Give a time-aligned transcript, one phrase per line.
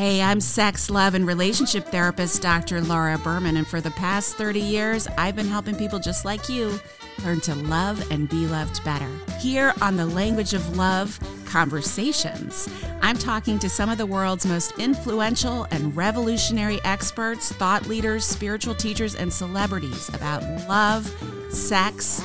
[0.00, 2.80] Hey, I'm sex, love, and relationship therapist Dr.
[2.80, 6.80] Laura Berman, and for the past 30 years, I've been helping people just like you
[7.22, 9.10] learn to love and be loved better.
[9.38, 12.66] Here on the Language of Love Conversations,
[13.02, 18.76] I'm talking to some of the world's most influential and revolutionary experts, thought leaders, spiritual
[18.76, 21.14] teachers, and celebrities about love,
[21.50, 22.24] sex,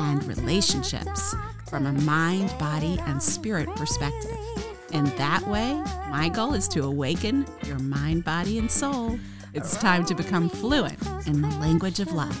[0.00, 1.36] and relationships
[1.70, 4.51] from a mind, body, and spirit perspective.
[4.92, 9.18] And that way, my goal is to awaken your mind, body, and soul.
[9.54, 12.40] It's time to become fluent in the language of love.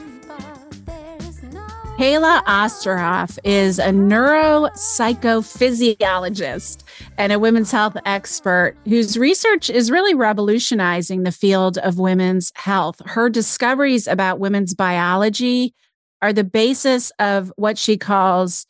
[1.98, 6.82] Kayla Osterhoff is a neuropsychophysiologist
[7.18, 13.00] and a women's health expert whose research is really revolutionizing the field of women's health.
[13.06, 15.74] Her discoveries about women's biology
[16.22, 18.66] are the basis of what she calls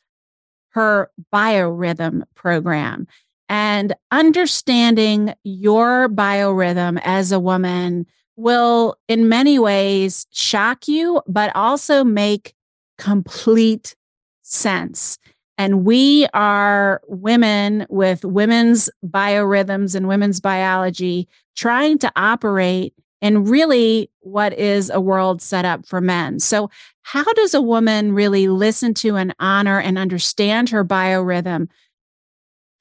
[0.71, 3.07] her biorhythm program
[3.53, 12.03] and understanding your biorhythm as a woman will, in many ways, shock you, but also
[12.03, 12.55] make
[12.97, 13.95] complete
[14.41, 15.19] sense.
[15.59, 24.11] And we are women with women's biorhythms and women's biology trying to operate in really
[24.21, 26.41] what is a world set up for men.
[26.41, 26.71] So,
[27.03, 31.69] how does a woman really listen to and honor and understand her biorhythm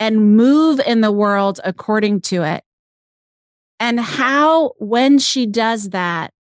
[0.01, 2.63] and move in the world according to it.
[3.79, 6.33] And how, when she does that,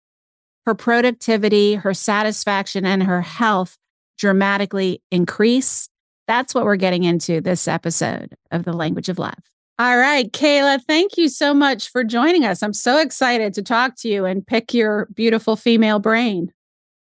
[0.65, 3.77] her productivity, her satisfaction, and her health
[4.17, 5.89] dramatically increase.
[6.25, 9.39] That's what we're getting into this episode of The Language of Love.
[9.77, 12.63] All right, Kayla, thank you so much for joining us.
[12.63, 16.53] I'm so excited to talk to you and pick your beautiful female brain.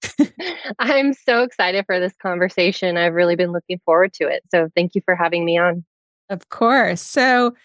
[0.80, 2.98] I'm so excited for this conversation.
[2.98, 4.44] I've really been looking forward to it.
[4.52, 5.84] So, thank you for having me on.
[6.30, 7.02] Of course.
[7.02, 7.56] So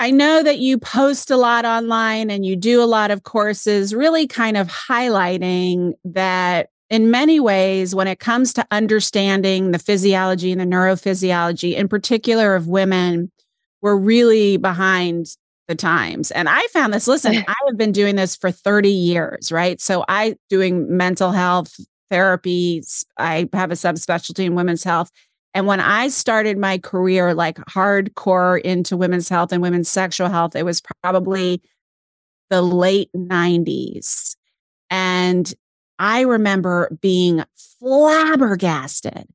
[0.00, 3.94] I know that you post a lot online and you do a lot of courses,
[3.94, 10.52] really kind of highlighting that in many ways, when it comes to understanding the physiology
[10.52, 13.32] and the neurophysiology, in particular of women,
[13.80, 15.26] we're really behind
[15.68, 16.30] the times.
[16.32, 19.80] And I found this, listen, I have been doing this for 30 years, right?
[19.80, 21.74] So I doing mental health
[22.10, 22.82] therapy.
[23.16, 25.10] I have a subspecialty in women's health.
[25.54, 30.56] And when I started my career, like hardcore into women's health and women's sexual health,
[30.56, 31.60] it was probably
[32.48, 34.36] the late 90s.
[34.90, 35.52] And
[35.98, 37.44] I remember being
[37.78, 39.26] flabbergasted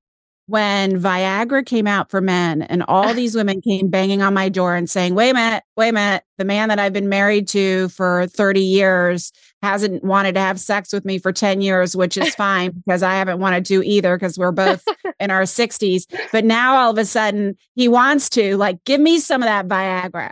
[0.48, 4.76] when Viagra came out for men and all these women came banging on my door
[4.76, 7.90] and saying, wait a minute, wait a minute, the man that I've been married to
[7.90, 9.32] for 30 years
[9.62, 13.16] hasn't wanted to have sex with me for 10 years, which is fine because I
[13.16, 14.84] haven't wanted to either because we're both
[15.20, 16.04] in our 60s.
[16.32, 19.68] But now all of a sudden he wants to, like, give me some of that
[19.68, 20.32] Viagra.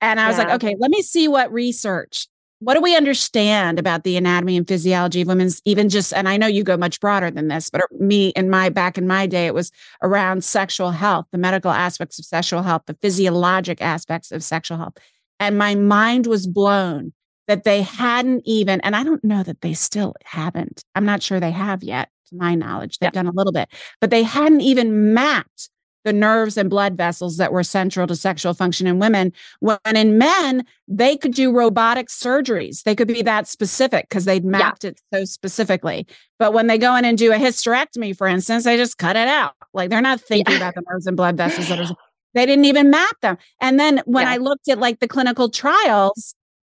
[0.00, 0.44] And I was yeah.
[0.44, 2.26] like, okay, let me see what research
[2.62, 6.36] what do we understand about the anatomy and physiology of women's even just and i
[6.36, 9.46] know you go much broader than this but me in my back in my day
[9.46, 14.42] it was around sexual health the medical aspects of sexual health the physiologic aspects of
[14.42, 14.96] sexual health.
[15.40, 17.12] And my mind was blown
[17.48, 20.84] that they hadn't even and i don't know that they still haven't.
[20.94, 22.98] I'm not sure they have yet to my knowledge.
[22.98, 23.22] They've yeah.
[23.22, 23.68] done a little bit
[24.00, 25.68] but they hadn't even mapped
[26.04, 29.32] the nerves and blood vessels that were central to sexual function in women.
[29.60, 32.82] When in men, they could do robotic surgeries.
[32.82, 34.90] They could be that specific because they'd mapped yeah.
[34.90, 36.06] it so specifically.
[36.38, 39.28] But when they go in and do a hysterectomy, for instance, they just cut it
[39.28, 39.54] out.
[39.72, 40.58] Like they're not thinking yeah.
[40.58, 41.94] about the nerves and blood vessels that are,
[42.34, 43.38] they didn't even map them.
[43.60, 44.32] And then when yeah.
[44.32, 46.34] I looked at like the clinical trials,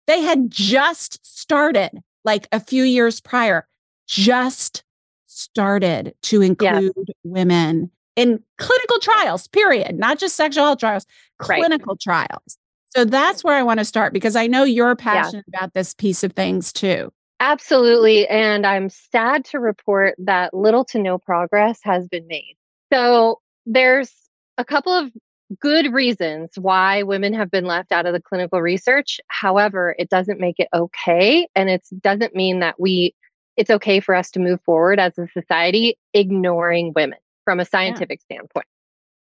[0.07, 1.91] they had just started
[2.23, 3.67] like a few years prior,
[4.07, 4.83] just
[5.27, 6.93] started to include
[7.23, 11.05] women in clinical trials, period, not just sexual health trials,
[11.39, 12.27] clinical right.
[12.27, 12.57] trials.
[12.95, 15.59] So that's where I want to start because I know you're passionate yeah.
[15.59, 17.11] about this piece of things too.
[17.41, 18.25] Absolutely.
[18.27, 22.55] And I'm sad to report that little to no progress has been made.
[22.93, 24.13] So there's
[24.57, 25.11] a couple of
[25.59, 29.19] good reasons why women have been left out of the clinical research.
[29.27, 31.49] However, it doesn't make it okay.
[31.53, 33.13] And it doesn't mean that we,
[33.57, 38.19] it's okay for us to move forward as a society ignoring women from a scientific
[38.29, 38.35] yeah.
[38.37, 38.65] standpoint.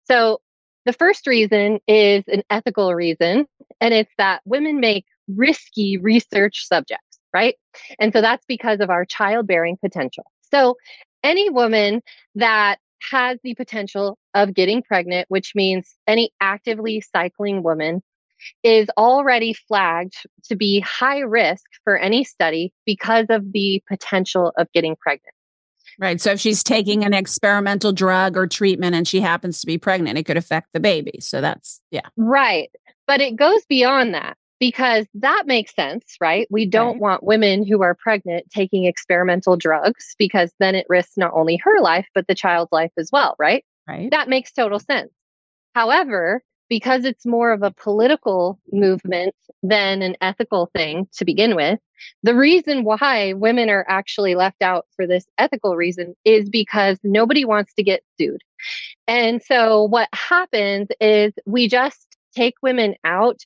[0.06, 0.40] So,
[0.86, 3.48] the first reason is an ethical reason,
[3.82, 7.56] and it's that women make risky research subjects, right?
[8.00, 10.26] And so that's because of our childbearing potential.
[10.52, 10.78] So,
[11.24, 12.02] any woman
[12.36, 12.78] that
[13.12, 18.02] has the potential of getting pregnant, which means any actively cycling woman,
[18.64, 20.16] is already flagged
[20.46, 25.35] to be high risk for any study because of the potential of getting pregnant.
[26.00, 26.20] Right.
[26.20, 30.18] So if she's taking an experimental drug or treatment and she happens to be pregnant,
[30.18, 31.20] it could affect the baby.
[31.22, 32.08] So that's, yeah.
[32.18, 32.70] Right.
[33.08, 34.38] But it goes beyond that.
[34.60, 36.48] because that makes sense, right?
[36.50, 37.02] We don't right.
[37.02, 41.80] want women who are pregnant taking experimental drugs because then it risks not only her
[41.82, 43.64] life, but the child's life as well, right?
[43.88, 44.10] Right.
[44.12, 45.12] That makes total sense.
[45.74, 51.80] However, because it's more of a political movement than an ethical thing to begin with,
[52.24, 57.46] the reason why women are actually left out for this ethical reason is because nobody
[57.46, 58.42] wants to get sued.
[59.08, 63.42] And so what happens is we just take women out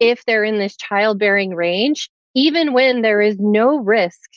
[0.00, 4.30] if they're in this childbearing range, even when there is no risk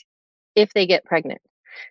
[0.54, 1.40] if they get pregnant.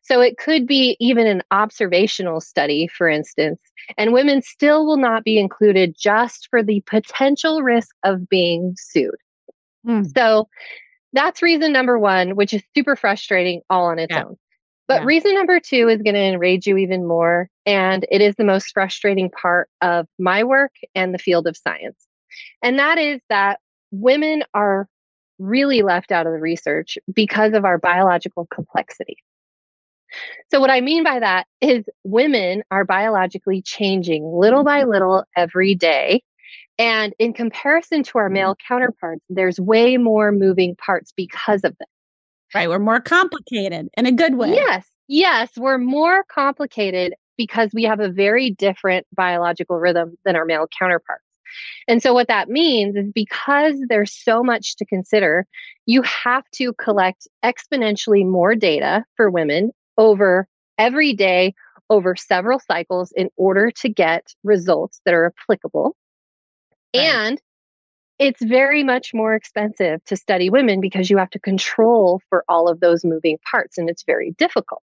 [0.03, 3.59] So it could be even an observational study, for instance,
[3.97, 9.15] and women still will not be included just for the potential risk of being sued.
[9.85, 10.11] Mm.
[10.15, 10.47] So
[11.13, 14.25] that's reason number one, which is super frustrating all on its yeah.
[14.25, 14.37] own.
[14.87, 15.07] But yeah.
[15.07, 17.49] reason number two is going to enrage you even more.
[17.65, 22.07] And it is the most frustrating part of my work and the field of science.
[22.61, 23.59] And that is that
[23.91, 24.87] women are
[25.39, 29.17] really left out of the research because of our biological complexity.
[30.51, 34.91] So, what I mean by that is women are biologically changing little by mm-hmm.
[34.91, 36.21] little every day.
[36.77, 41.87] And in comparison to our male counterparts, there's way more moving parts because of this.
[42.53, 42.67] Right.
[42.69, 44.53] We're more complicated in a good way.
[44.53, 44.85] Yes.
[45.07, 45.51] Yes.
[45.57, 51.23] We're more complicated because we have a very different biological rhythm than our male counterparts.
[51.87, 55.45] And so, what that means is because there's so much to consider,
[55.85, 60.47] you have to collect exponentially more data for women over
[60.77, 61.53] every day,
[61.89, 65.95] over several cycles in order to get results that are applicable.
[66.95, 67.03] Right.
[67.03, 67.41] And
[68.17, 72.69] it's very much more expensive to study women because you have to control for all
[72.69, 74.81] of those moving parts and it's very difficult.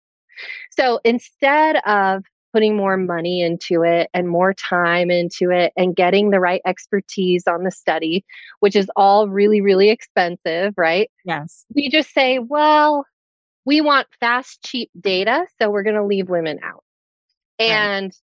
[0.70, 6.30] So instead of putting more money into it and more time into it and getting
[6.30, 8.24] the right expertise on the study,
[8.60, 11.10] which is all really, really expensive, right?
[11.24, 11.64] Yes.
[11.74, 13.06] We just say, well,
[13.64, 16.82] we want fast, cheap data, so we're going to leave women out.
[17.58, 18.14] And right.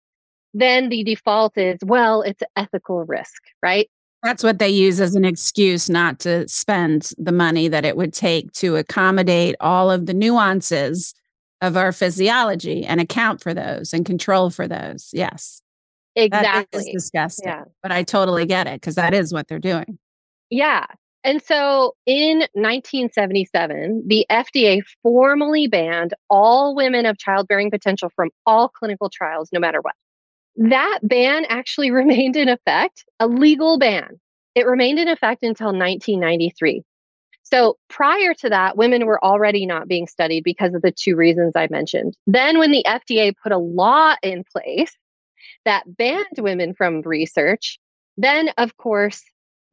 [0.53, 3.89] then the default is, well, it's ethical risk, right?
[4.24, 8.13] That's what they use as an excuse not to spend the money that it would
[8.13, 11.13] take to accommodate all of the nuances
[11.62, 15.09] of our physiology and account for those and control for those.
[15.13, 15.62] Yes.
[16.15, 16.80] Exactly.
[16.80, 17.47] That is disgusting.
[17.47, 17.63] Yeah.
[17.81, 20.00] But I totally get it because that is what they're doing.
[20.50, 20.86] Yeah.
[21.29, 28.67] And so in 1977, the FDA formally banned all women of childbearing potential from all
[28.67, 29.93] clinical trials, no matter what.
[30.55, 34.19] That ban actually remained in effect, a legal ban.
[34.55, 36.81] It remained in effect until 1993.
[37.43, 41.53] So prior to that, women were already not being studied because of the two reasons
[41.55, 42.15] I mentioned.
[42.25, 44.97] Then, when the FDA put a law in place
[45.65, 47.77] that banned women from research,
[48.17, 49.23] then of course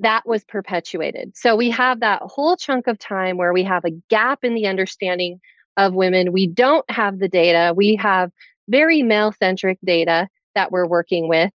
[0.00, 1.36] that was perpetuated.
[1.36, 4.66] So we have that whole chunk of time where we have a gap in the
[4.66, 5.40] understanding
[5.76, 6.32] of women.
[6.32, 7.72] We don't have the data.
[7.74, 8.30] We have
[8.68, 11.50] very male centric data that we're working with.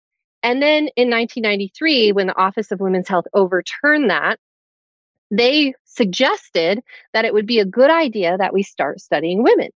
[0.43, 4.39] And then in 1993, when the Office of Women's Health overturned that,
[5.31, 6.81] they suggested
[7.13, 9.71] that it would be a good idea that we start studying women.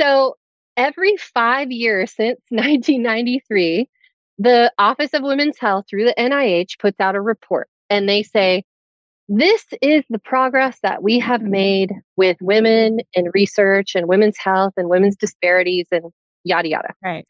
[0.00, 0.36] So
[0.76, 3.88] every five years since 1993,
[4.38, 8.64] the Office of Women's Health through the NIH puts out a report and they say,
[9.28, 14.74] this is the progress that we have made with women in research and women's health
[14.76, 16.12] and women's disparities and
[16.44, 16.94] yada yada.
[17.02, 17.26] Right.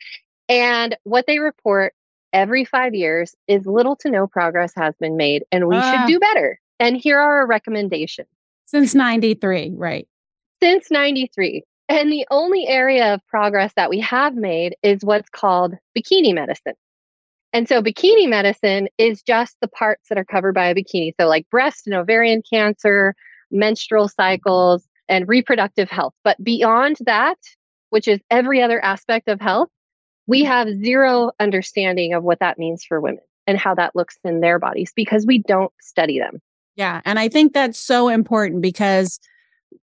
[0.49, 1.95] And what they report
[2.33, 6.01] every five years is little to no progress has been made and we uh, should
[6.01, 6.07] ah.
[6.07, 6.61] do better.
[6.79, 8.29] And here are our recommendations.
[8.67, 10.07] Since 93, right.
[10.61, 11.65] Since 93.
[11.89, 16.75] And the only area of progress that we have made is what's called bikini medicine.
[17.57, 21.15] And so, bikini medicine is just the parts that are covered by a bikini.
[21.19, 23.15] So, like breast and ovarian cancer,
[23.51, 26.13] menstrual cycles, and reproductive health.
[26.23, 27.39] But beyond that,
[27.89, 29.71] which is every other aspect of health,
[30.27, 30.53] we mm-hmm.
[30.53, 34.59] have zero understanding of what that means for women and how that looks in their
[34.59, 36.43] bodies because we don't study them.
[36.75, 37.01] Yeah.
[37.07, 39.19] And I think that's so important because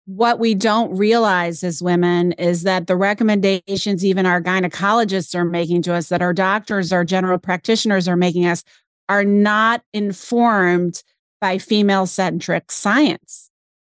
[0.07, 5.83] what we don't realize as women is that the recommendations even our gynecologists are making
[5.83, 8.65] to us that our doctors our general practitioners are making us
[9.09, 11.03] are not informed
[11.41, 13.51] by female centric science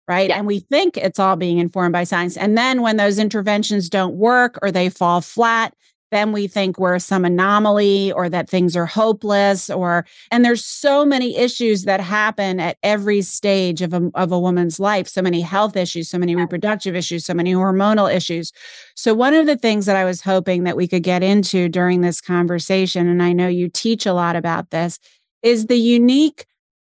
[0.07, 0.37] right yeah.
[0.37, 4.15] and we think it's all being informed by science and then when those interventions don't
[4.15, 5.73] work or they fall flat
[6.11, 11.05] then we think we're some anomaly or that things are hopeless or and there's so
[11.05, 15.07] many issues that happen at every stage of a, of a woman's life.
[15.07, 18.51] So many health issues so many reproductive issues so many hormonal issues.
[18.95, 22.01] So one of the things that i was hoping that we could get into during
[22.01, 24.99] this conversation and i know you teach a lot about this
[25.43, 26.45] is the unique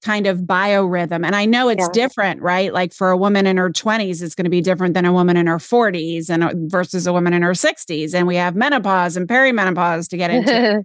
[0.02, 1.24] kind of biorhythm.
[1.24, 1.92] And I know it's yeah.
[1.92, 2.72] different, right?
[2.72, 5.36] Like for a woman in her 20s, it's going to be different than a woman
[5.36, 8.14] in her 40s and uh, versus a woman in her 60s.
[8.14, 10.82] And we have menopause and perimenopause to get into.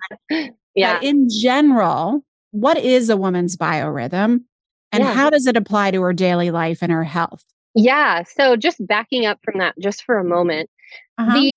[0.76, 0.96] yeah.
[0.96, 4.42] But in general, what is a woman's biorhythm
[4.92, 5.14] and yeah.
[5.14, 7.44] how does it apply to her daily life and her health?
[7.76, 8.24] Yeah.
[8.24, 10.70] So just backing up from that just for a moment.
[11.18, 11.34] Uh-huh.
[11.34, 11.52] The-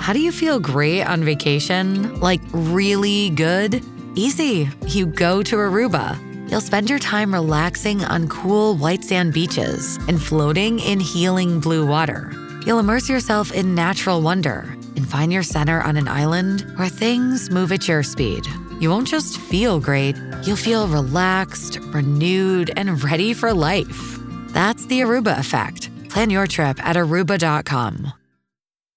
[0.00, 2.18] how do you feel great on vacation?
[2.20, 3.84] Like really good?
[4.16, 4.68] Easy.
[4.88, 10.22] You go to Aruba You'll spend your time relaxing on cool white sand beaches and
[10.22, 12.30] floating in healing blue water.
[12.66, 17.48] You'll immerse yourself in natural wonder and find your center on an island where things
[17.48, 18.46] move at your speed.
[18.80, 24.18] You won't just feel great, you'll feel relaxed, renewed, and ready for life.
[24.48, 25.88] That's the Aruba effect.
[26.10, 28.12] Plan your trip at aruba.com.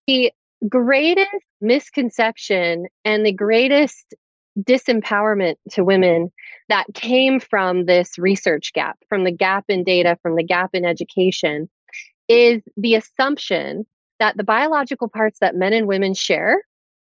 [0.07, 0.33] The
[0.67, 1.29] greatest
[1.61, 4.13] misconception and the greatest
[4.59, 6.31] disempowerment to women
[6.69, 10.85] that came from this research gap, from the gap in data, from the gap in
[10.85, 11.69] education,
[12.27, 13.85] is the assumption
[14.19, 16.63] that the biological parts that men and women share.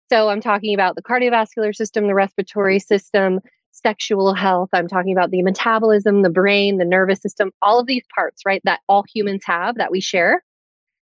[0.10, 3.40] So I'm talking about the cardiovascular system, the respiratory system,
[3.72, 4.70] sexual health.
[4.74, 8.62] I'm talking about the metabolism, the brain, the nervous system, all of these parts, right,
[8.66, 10.44] that all humans have that we share.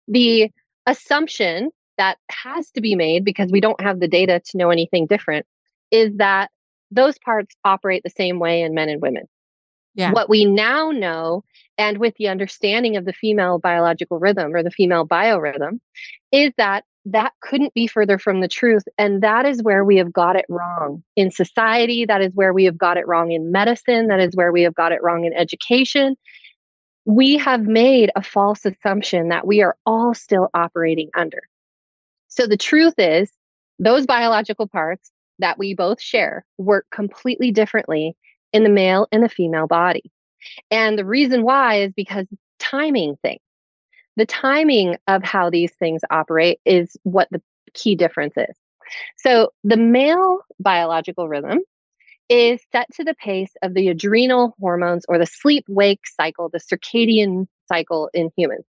[0.08, 0.50] The
[0.86, 5.06] assumption that has to be made because we don't have the data to know anything
[5.06, 5.46] different
[5.91, 6.50] is that
[6.91, 9.25] those parts operate the same way in men and women.
[9.96, 10.12] Yeah.
[10.12, 11.43] What we now know,
[11.77, 15.79] and with the understanding of the female biological rhythm or the female biorhythm,
[16.31, 18.84] is that that couldn't be further from the truth.
[18.98, 22.05] And that is where we have got it wrong in society.
[22.05, 24.08] That is where we have got it wrong in medicine.
[24.08, 26.15] That is where we have got it wrong in education.
[27.05, 31.41] We have made a false assumption that we are all still operating under.
[32.27, 33.31] So the truth is,
[33.79, 38.15] those biological parts that we both share work completely differently
[38.53, 40.12] in the male and the female body.
[40.72, 42.25] And the reason why is because
[42.60, 43.39] timing thing.
[44.15, 47.41] The timing of how these things operate is what the
[47.74, 48.55] key difference is.
[49.17, 51.60] So the male biological rhythm
[52.27, 56.60] is set to the pace of the adrenal hormones or the sleep wake cycle, the
[56.60, 58.65] circadian cycle in humans.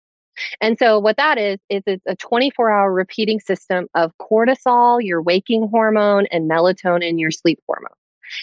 [0.61, 5.69] And so what that is is it's a 24-hour repeating system of cortisol, your waking
[5.71, 7.89] hormone, and melatonin, your sleep hormone.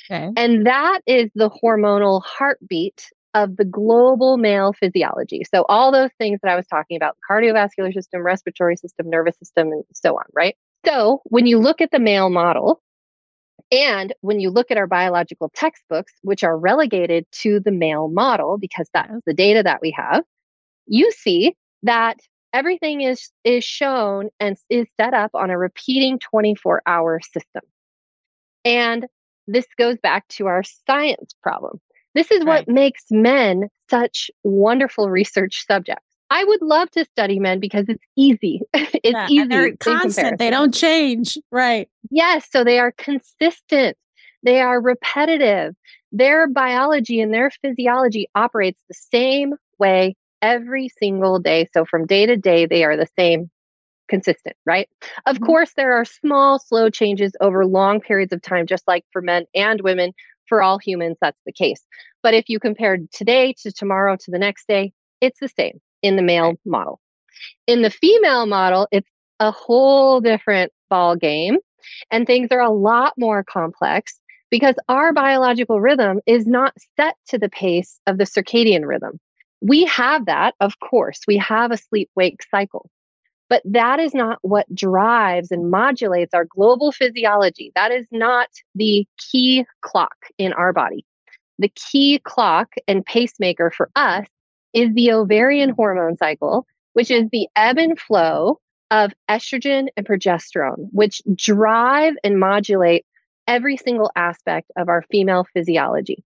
[0.10, 0.32] Okay.
[0.36, 5.44] And that is the hormonal heartbeat of the global male physiology.
[5.54, 9.72] So all those things that I was talking about, cardiovascular system, respiratory system, nervous system,
[9.74, 10.56] and so on, right?
[10.86, 12.82] So when you look at the male model,
[13.72, 18.58] and when you look at our biological textbooks, which are relegated to the male model,
[18.58, 20.24] because that's the data that we have,
[20.86, 21.56] you see
[21.86, 22.20] that
[22.54, 27.62] everything is is shown and is set up on a repeating 24 hour system.
[28.66, 29.06] And
[29.48, 31.80] this goes back to our science problem.
[32.16, 36.06] This is what makes men such wonderful research subjects.
[36.32, 38.62] I would love to study men because it's easy.
[39.06, 41.38] It's yeah, easy they're constant they don't change.
[41.52, 41.88] Right.
[42.10, 43.96] Yes so they are consistent.
[44.42, 45.76] They are repetitive.
[46.12, 51.68] Their biology and their physiology operates the same way every single day.
[51.74, 53.50] So from day to day, they are the same,
[54.08, 54.88] consistent, right?
[55.26, 55.46] Of mm-hmm.
[55.46, 59.46] course, there are small, slow changes over long periods of time, just like for men
[59.56, 60.14] and women.
[60.48, 61.82] For all humans, that's the case.
[62.22, 66.18] But if you compare today to tomorrow to the next day, it's the same in
[66.18, 67.00] the male model.
[67.66, 69.10] In the female model, it's
[69.40, 71.58] a whole different ball game,
[72.12, 74.20] and things are a lot more complex
[74.52, 79.20] because our biological rhythm is not set to the pace of the circadian rhythm.
[79.62, 81.22] We have that, of course.
[81.28, 82.90] We have a sleep wake cycle.
[83.50, 87.72] But that is not what drives and modulates our global physiology.
[87.76, 91.06] That is not the key clock in our body.
[91.60, 94.26] The key clock and pacemaker for us
[94.74, 98.60] is the ovarian hormone cycle, which is the ebb and flow
[98.92, 103.06] of estrogen and progesterone, which drive and modulate
[103.48, 106.24] every single aspect of our female physiology.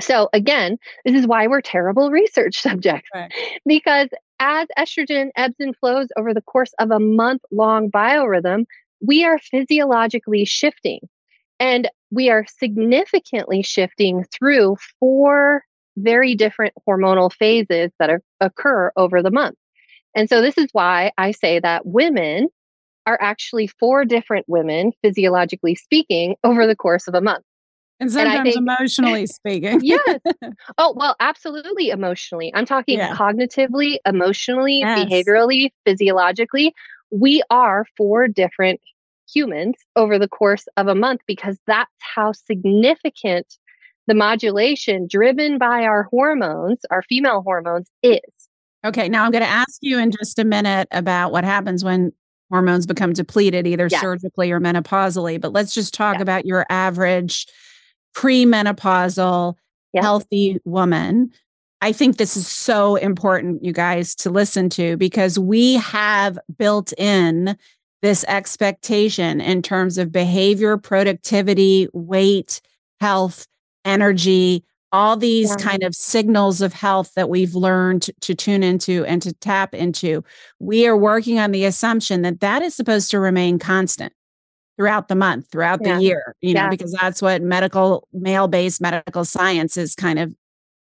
[0.00, 3.32] So, again, this is why we're terrible research subjects right.
[3.66, 4.08] because
[4.40, 8.64] as estrogen ebbs and flows over the course of a month long biorhythm,
[9.00, 11.00] we are physiologically shifting
[11.60, 15.64] and we are significantly shifting through four
[15.96, 19.56] very different hormonal phases that are, occur over the month.
[20.14, 22.48] And so, this is why I say that women
[23.06, 27.44] are actually four different women, physiologically speaking, over the course of a month.
[28.00, 29.80] And sometimes and think, emotionally speaking.
[29.82, 30.18] yes.
[30.78, 32.52] Oh, well, absolutely emotionally.
[32.54, 33.14] I'm talking yeah.
[33.14, 35.06] cognitively, emotionally, yes.
[35.06, 36.74] behaviorally, physiologically.
[37.10, 38.80] We are four different
[39.32, 43.46] humans over the course of a month because that's how significant
[44.06, 48.20] the modulation driven by our hormones, our female hormones, is.
[48.84, 52.12] Okay, now I'm going to ask you in just a minute about what happens when
[52.48, 54.00] hormones become depleted, either yes.
[54.00, 55.40] surgically or menopausally.
[55.40, 57.46] But let's just talk about your average
[58.18, 59.54] premenopausal
[59.94, 61.32] healthy woman.
[61.80, 66.92] I think this is so important, you guys, to listen to because we have built
[66.98, 67.56] in
[68.02, 72.60] this expectation in terms of behavior, productivity, weight,
[73.00, 73.46] health,
[73.84, 75.56] energy, all these yeah.
[75.56, 80.24] kind of signals of health that we've learned to tune into and to tap into.
[80.58, 84.12] We are working on the assumption that that is supposed to remain constant
[84.78, 85.96] throughout the month, throughout yeah.
[85.96, 90.32] the year, you know, because that's what medical, male based medical science is kind of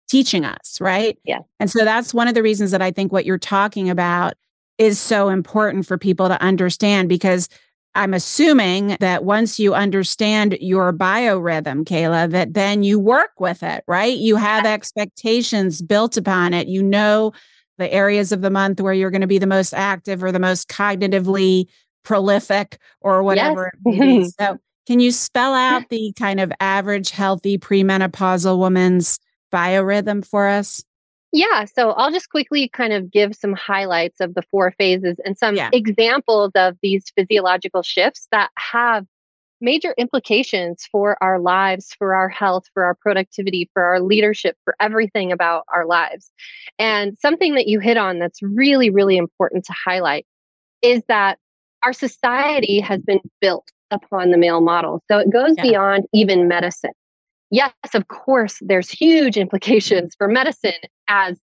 [0.08, 1.18] teaching us, right?
[1.24, 1.40] Yeah.
[1.60, 4.34] And so that's one of the reasons that I think what you're talking about
[4.78, 7.50] is so important for people to understand because
[7.94, 13.84] I'm assuming that once you understand your biorhythm, Kayla, that then you work with it,
[13.86, 14.16] right?
[14.16, 16.68] You have expectations built upon it.
[16.68, 17.32] You know
[17.76, 20.38] the areas of the month where you're going to be the most active or the
[20.38, 21.66] most cognitively
[22.04, 23.72] prolific or whatever.
[23.84, 24.34] Yes.
[24.40, 29.18] so, can you spell out the kind of average healthy premenopausal woman's
[29.52, 30.84] biorhythm for us?
[31.32, 35.36] Yeah, so I'll just quickly kind of give some highlights of the four phases and
[35.36, 35.68] some yeah.
[35.72, 39.04] examples of these physiological shifts that have
[39.60, 44.76] major implications for our lives, for our health, for our productivity, for our leadership, for
[44.78, 46.30] everything about our lives.
[46.78, 50.26] And something that you hit on that's really, really important to highlight
[50.82, 51.38] is that
[51.84, 55.02] our society has been built upon the male model.
[55.10, 55.62] So it goes yeah.
[55.62, 56.92] beyond even medicine
[57.54, 60.72] yes, of course, there's huge implications for medicine
[61.08, 61.38] as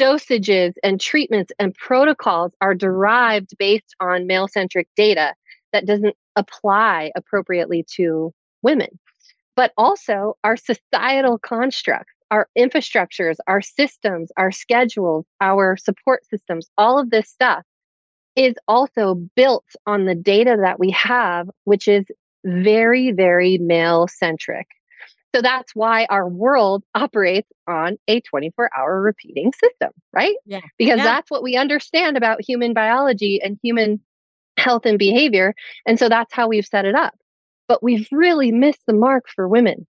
[0.00, 5.34] dosages and treatments and protocols are derived based on male centric data
[5.72, 8.88] that doesn't apply appropriately to women.
[9.56, 17.00] But also, our societal constructs, our infrastructures, our systems, our schedules, our support systems, all
[17.00, 17.64] of this stuff
[18.38, 22.04] is also built on the data that we have, which is
[22.44, 24.68] very, very male centric.
[25.34, 30.36] So that's why our world operates on a 24 hour repeating system, right?
[30.46, 30.60] Yeah.
[30.78, 31.04] Because yeah.
[31.04, 34.00] that's what we understand about human biology and human
[34.56, 35.52] health and behavior.
[35.84, 37.14] And so that's how we've set it up.
[37.66, 39.84] But we've really missed the mark for women.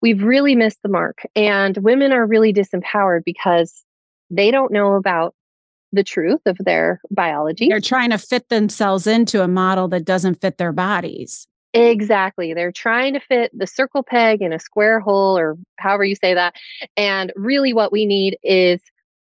[0.00, 1.18] We've really missed the mark.
[1.34, 3.84] And women are really disempowered because
[4.30, 5.34] they don't know about
[5.92, 7.68] the truth of their biology.
[7.68, 11.46] They're trying to fit themselves into a model that doesn't fit their bodies.
[11.74, 12.54] Exactly.
[12.54, 16.34] They're trying to fit the circle peg in a square hole or however you say
[16.34, 16.54] that.
[16.96, 18.80] And really what we need is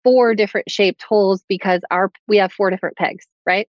[0.03, 3.67] four different shaped holes because our we have four different pegs, right?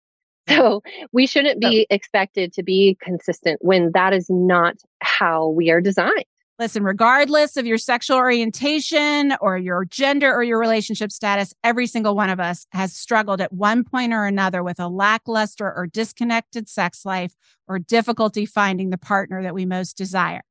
[0.48, 5.82] So we shouldn't be expected to be consistent when that is not how we are
[5.82, 6.26] designed.
[6.58, 12.15] Listen, regardless of your sexual orientation or your gender or your relationship status, every single
[12.15, 16.70] one of us has struggled at one point or another with a lackluster or disconnected
[16.70, 17.34] sex life
[17.68, 20.44] or difficulty finding the partner that we most desire.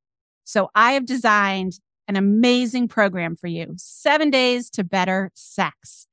[0.43, 6.05] So I have designed an amazing program for you seven days to better sex.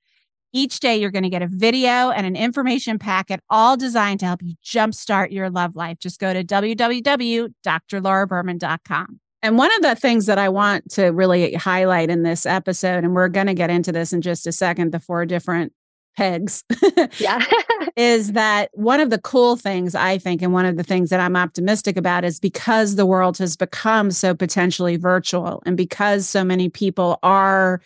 [0.54, 4.26] Each day, you're going to get a video and an information packet, all designed to
[4.26, 5.98] help you jumpstart your love life.
[5.98, 9.20] Just go to www.drlauraberman.com.
[9.42, 13.14] And one of the things that I want to really highlight in this episode, and
[13.14, 15.72] we're going to get into this in just a second, the four different
[16.16, 16.62] pegs.
[17.18, 17.44] yeah.
[17.96, 21.20] is that one of the cool things I think, and one of the things that
[21.20, 26.44] I'm optimistic about is because the world has become so potentially virtual and because so
[26.44, 27.80] many people are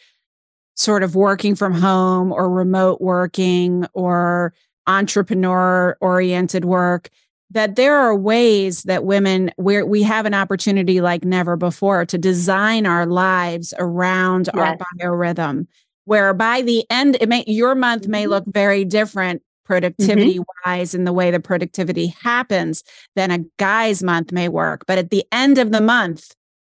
[0.75, 4.53] sort of working from home or remote working or
[4.87, 7.09] entrepreneur oriented work
[7.51, 12.19] that there are ways that women where we have an opportunity like never before to
[12.19, 14.79] design our lives around yes.
[14.79, 15.67] our biorhythm
[16.05, 18.13] where by the end it may your month mm-hmm.
[18.13, 20.71] may look very different productivity mm-hmm.
[20.71, 22.83] wise in the way the productivity happens
[23.15, 26.35] than a guy's month may work but at the end of the month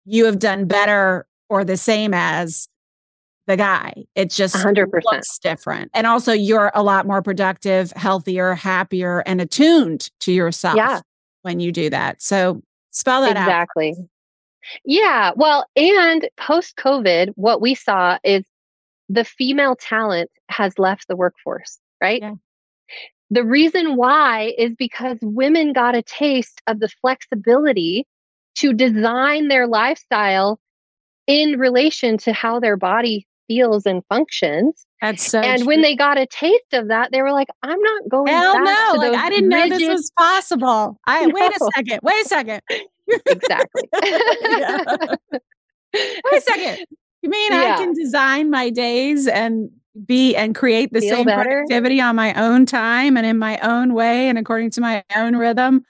[0.05, 2.69] you have done better or the same as
[3.47, 4.05] the guy.
[4.15, 4.87] It just 100%.
[5.05, 5.91] looks different.
[5.95, 11.01] And also, you're a lot more productive, healthier, happier, and attuned to yourself yeah.
[11.43, 12.21] when you do that.
[12.21, 13.89] So, spell that exactly.
[13.89, 13.91] out.
[13.91, 14.11] Exactly.
[14.85, 15.31] Yeah.
[15.37, 18.45] Well, and post COVID, what we saw is
[19.09, 22.21] the female talent has left the workforce, right?
[22.21, 22.35] Yeah.
[23.31, 28.07] The reason why is because women got a taste of the flexibility
[28.57, 30.61] to design their lifestyle
[31.27, 34.87] in relation to how their body feels and functions.
[35.01, 35.67] That's so and true.
[35.67, 38.95] when they got a taste of that, they were like, I'm not going Hell no.
[38.97, 39.71] like I didn't rigid...
[39.71, 40.99] know this was possible.
[41.07, 41.35] I no.
[41.41, 42.01] wait a second.
[42.03, 42.61] Wait a second.
[43.27, 43.83] exactly.
[45.95, 46.87] Wait a second.
[47.23, 47.75] You mean yeah.
[47.75, 49.71] I can design my days and
[50.05, 51.43] be and create the Feel same better.
[51.43, 55.37] productivity on my own time and in my own way and according to my own
[55.37, 55.85] rhythm?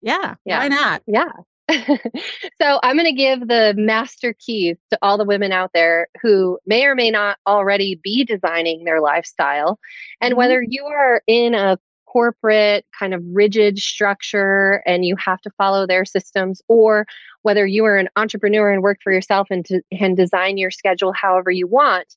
[0.00, 0.36] Yeah.
[0.44, 0.60] yeah.
[0.60, 1.02] Why not?
[1.06, 1.28] Yeah.
[2.60, 6.58] so I'm going to give the master keys to all the women out there who
[6.66, 9.78] may or may not already be designing their lifestyle.
[10.20, 10.38] And mm-hmm.
[10.38, 15.86] whether you are in a corporate kind of rigid structure and you have to follow
[15.86, 17.06] their systems or
[17.42, 21.12] whether you are an entrepreneur and work for yourself and to, and design your schedule
[21.12, 22.16] however you want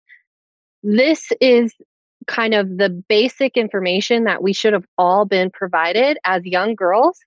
[0.82, 1.74] this is
[2.26, 7.20] kind of the basic information that we should have all been provided as young girls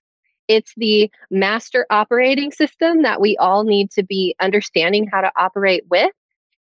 [0.47, 5.83] it's the master operating system that we all need to be understanding how to operate
[5.89, 6.11] with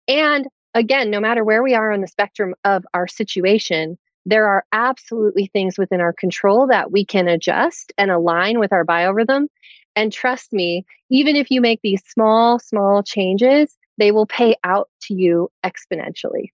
[0.08, 4.66] and again no matter where we are on the spectrum of our situation there are
[4.72, 9.48] absolutely things within our control that we can adjust and align with our biorhythm.
[9.96, 14.90] And trust me, even if you make these small, small changes, they will pay out
[15.04, 16.50] to you exponentially.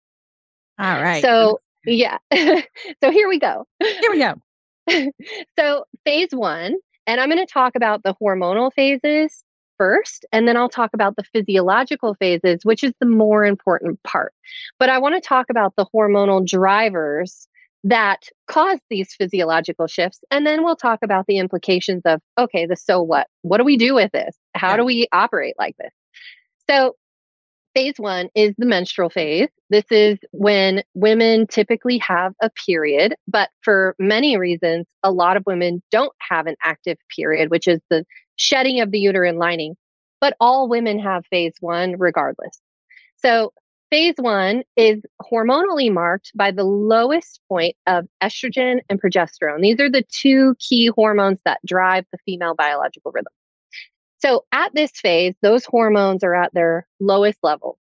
[0.80, 1.22] All right.
[1.22, 2.18] So, yeah.
[2.34, 3.68] so here we go.
[3.80, 5.12] Here we go.
[5.60, 6.76] so, phase one,
[7.10, 9.44] and I'm going to talk about the hormonal phases
[9.80, 14.32] first, and then I'll talk about the physiological phases, which is the more important part.
[14.78, 17.48] But I want to talk about the hormonal drivers
[17.84, 20.20] that cause these physiological shifts.
[20.30, 23.26] And then we'll talk about the implications of okay, the so what?
[23.42, 24.38] What do we do with this?
[24.54, 25.92] How do we operate like this?
[26.70, 26.96] So,
[27.74, 29.50] phase one is the menstrual phase.
[29.70, 35.44] This is when women typically have a period, but for many reasons, a lot of
[35.46, 38.06] women don't have an active period, which is the
[38.36, 39.76] shedding of the uterine lining.
[40.22, 42.60] But all women have phase one regardless.
[43.18, 43.54] So,
[43.90, 49.62] Phase one is hormonally marked by the lowest point of estrogen and progesterone.
[49.62, 53.34] These are the two key hormones that drive the female biological rhythm.
[54.20, 57.78] So at this phase, those hormones are at their lowest level.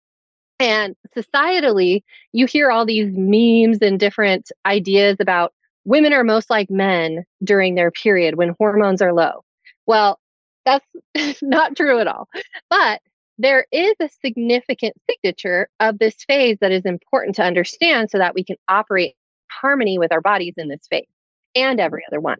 [0.58, 5.52] And societally, you hear all these memes and different ideas about
[5.84, 9.44] women are most like men during their period when hormones are low.
[9.86, 10.20] Well,
[10.64, 10.86] that's
[11.42, 12.28] not true at all.
[12.70, 13.00] But
[13.38, 18.34] there is a significant signature of this phase that is important to understand so that
[18.34, 19.14] we can operate
[19.50, 21.06] harmony with our bodies in this phase
[21.54, 22.38] and every other one.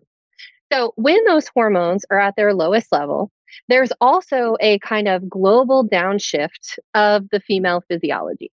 [0.73, 3.31] So, when those hormones are at their lowest level,
[3.69, 8.51] there's also a kind of global downshift of the female physiology.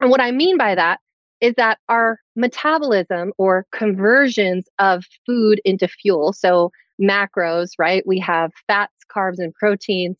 [0.00, 1.00] And what I mean by that
[1.40, 8.06] is that our metabolism or conversions of food into fuel, so macros, right?
[8.06, 10.16] We have fats, carbs, and proteins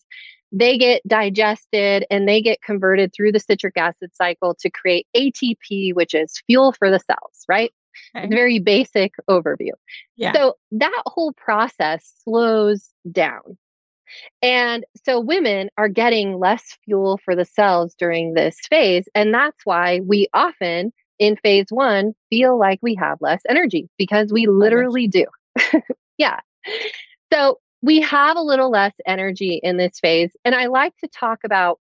[0.53, 5.95] they get digested and they get converted through the citric acid cycle to create ATP,
[5.95, 7.73] which is fuel for the cells, right?
[8.15, 8.29] Okay.
[8.29, 9.73] very basic overview.
[10.17, 10.33] Yeah.
[10.33, 13.57] So that whole process slows down.
[14.43, 19.09] And so women are getting less fuel for the cells during this phase.
[19.15, 24.33] And that's why we often in phase one feel like we have less energy because
[24.33, 25.25] we literally do.
[26.19, 26.41] yeah.
[27.33, 30.31] So we have a little less energy in this phase.
[30.45, 31.79] And I like to talk about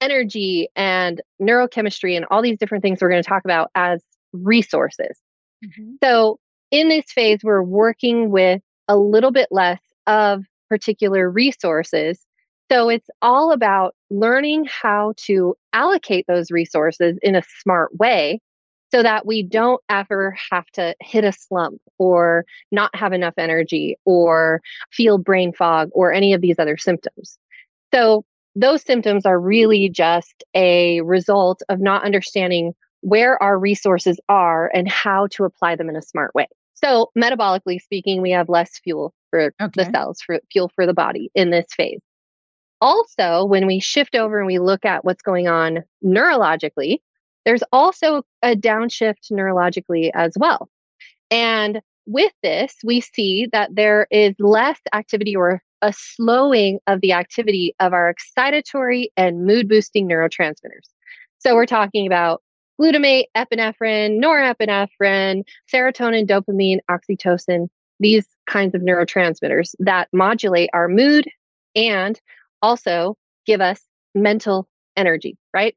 [0.00, 5.18] energy and neurochemistry and all these different things we're going to talk about as resources.
[5.64, 5.94] Mm-hmm.
[6.02, 6.38] So,
[6.70, 12.24] in this phase, we're working with a little bit less of particular resources.
[12.70, 18.40] So, it's all about learning how to allocate those resources in a smart way
[18.92, 23.96] so that we don't ever have to hit a slump or not have enough energy
[24.04, 24.60] or
[24.92, 27.38] feel brain fog or any of these other symptoms.
[27.92, 28.24] So,
[28.58, 34.88] those symptoms are really just a result of not understanding where our resources are and
[34.88, 36.48] how to apply them in a smart way.
[36.74, 39.70] So, metabolically speaking, we have less fuel for okay.
[39.74, 42.00] the cells, for fuel for the body in this phase.
[42.80, 46.98] Also, when we shift over and we look at what's going on neurologically,
[47.44, 50.68] there's also a downshift neurologically as well.
[51.30, 57.12] And with this, we see that there is less activity or a slowing of the
[57.12, 60.88] activity of our excitatory and mood boosting neurotransmitters.
[61.38, 62.42] So we're talking about
[62.80, 67.68] glutamate, epinephrine, norepinephrine, serotonin, dopamine, oxytocin,
[68.00, 71.26] these kinds of neurotransmitters that modulate our mood
[71.74, 72.20] and
[72.62, 73.80] also give us
[74.14, 75.76] mental energy, right?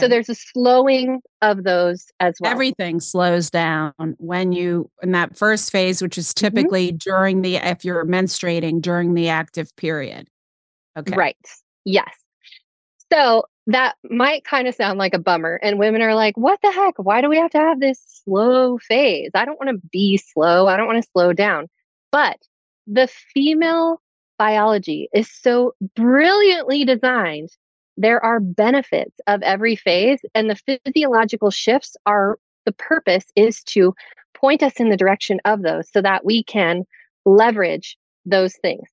[0.00, 2.50] So there's a slowing of those as well.
[2.50, 6.46] Everything slows down when you in that first phase, which is mm-hmm.
[6.46, 6.96] typically mm-hmm.
[6.96, 10.28] during the if you're menstruating during the active period.
[10.98, 11.14] Okay.
[11.14, 11.36] Right.
[11.84, 12.12] Yes.
[13.14, 15.58] So that might kind of sound like a bummer.
[15.62, 16.94] And women are like, what the heck?
[16.98, 19.30] Why do we have to have this slow phase?
[19.34, 20.66] I don't want to be slow.
[20.66, 21.68] I don't want to slow down.
[22.10, 22.38] But
[22.86, 24.00] the female
[24.38, 27.50] biology is so brilliantly designed
[27.96, 33.94] there are benefits of every phase, and the physiological shifts are the purpose is to
[34.34, 36.84] point us in the direction of those so that we can
[37.24, 37.96] leverage
[38.26, 38.88] those things.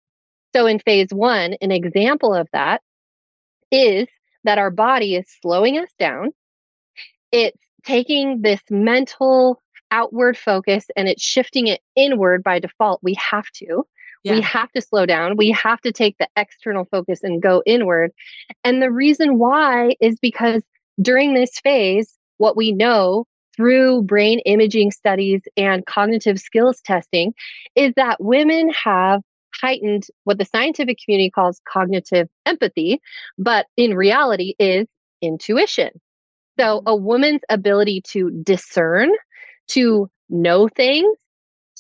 [0.56, 2.82] So, in phase one, an example of that
[3.72, 4.08] is
[4.44, 6.32] that our body is slowing us down.
[7.32, 13.00] It's taking this mental outward focus and it's shifting it inward by default.
[13.04, 13.86] We have to.
[14.24, 14.36] Yeah.
[14.36, 15.36] We have to slow down.
[15.36, 18.12] We have to take the external focus and go inward.
[18.64, 20.62] And the reason why is because
[21.02, 27.34] during this phase, what we know through brain imaging studies and cognitive skills testing
[27.76, 29.22] is that women have
[29.62, 33.02] heightened what the scientific community calls cognitive empathy,
[33.38, 34.88] but in reality is
[35.22, 35.92] intuition.
[36.60, 36.88] So, mm-hmm.
[36.88, 39.12] a woman's ability to discern,
[39.70, 41.16] to know things,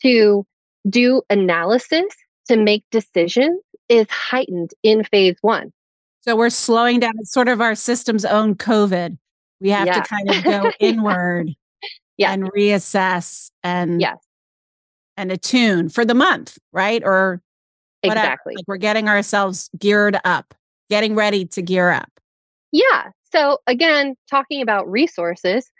[0.01, 0.45] to
[0.89, 2.13] do analysis,
[2.47, 5.71] to make decisions is heightened in phase one.
[6.21, 7.13] So, we're slowing down.
[7.19, 9.17] It's sort of our system's own COVID.
[9.59, 10.01] We have yeah.
[10.01, 11.51] to kind of go inward
[12.17, 12.31] yeah.
[12.31, 14.17] and reassess and yes.
[15.17, 17.03] and attune for the month, right?
[17.03, 17.41] Or
[18.03, 18.25] whatever.
[18.25, 18.53] exactly.
[18.55, 20.53] Like we're getting ourselves geared up,
[20.89, 22.11] getting ready to gear up.
[22.71, 23.09] Yeah.
[23.31, 25.71] So again, talking about resources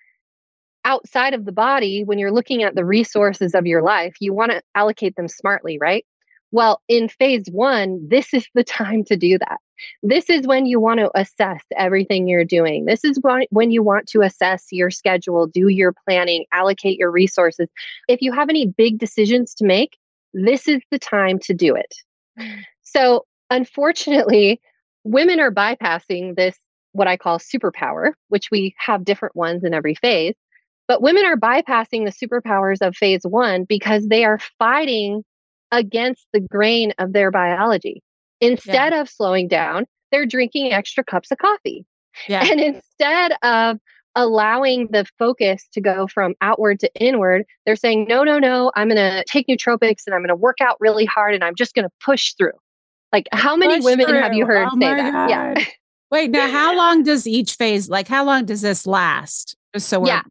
[0.86, 4.52] outside of the body, when you're looking at the resources of your life, you want
[4.52, 6.06] to allocate them smartly, right?
[6.52, 9.58] Well, in phase one, this is the time to do that.
[10.04, 12.86] This is when you want to assess everything you're doing.
[12.86, 17.68] This is when you want to assess your schedule, do your planning, allocate your resources.
[18.08, 19.98] If you have any big decisions to make,
[20.34, 21.96] this is the time to do it.
[22.84, 24.62] So, unfortunately,
[25.04, 26.58] women are bypassing this,
[26.94, 30.36] what I call superpower, which we have different ones in every phase.
[30.88, 35.24] But women are bypassing the superpowers of phase one because they are fighting
[35.72, 38.04] against the grain of their biology.
[38.42, 39.02] Instead yeah.
[39.02, 41.86] of slowing down, they're drinking extra cups of coffee.
[42.28, 42.44] Yeah.
[42.44, 43.78] And instead of
[44.16, 48.90] allowing the focus to go from outward to inward, they're saying, no, no, no, I'm
[48.90, 51.74] going to take nootropics and I'm going to work out really hard and I'm just
[51.74, 52.52] going to push through.
[53.12, 54.22] Like, how many push women through.
[54.22, 55.12] have you heard oh say that?
[55.12, 55.30] God.
[55.30, 55.66] Yeah.
[56.12, 59.56] Wait, now how long does each phase, like, how long does this last?
[59.74, 60.24] Just so we're yeah.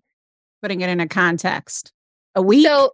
[0.61, 1.93] putting it in a context.
[2.35, 2.67] A week?
[2.67, 2.93] So,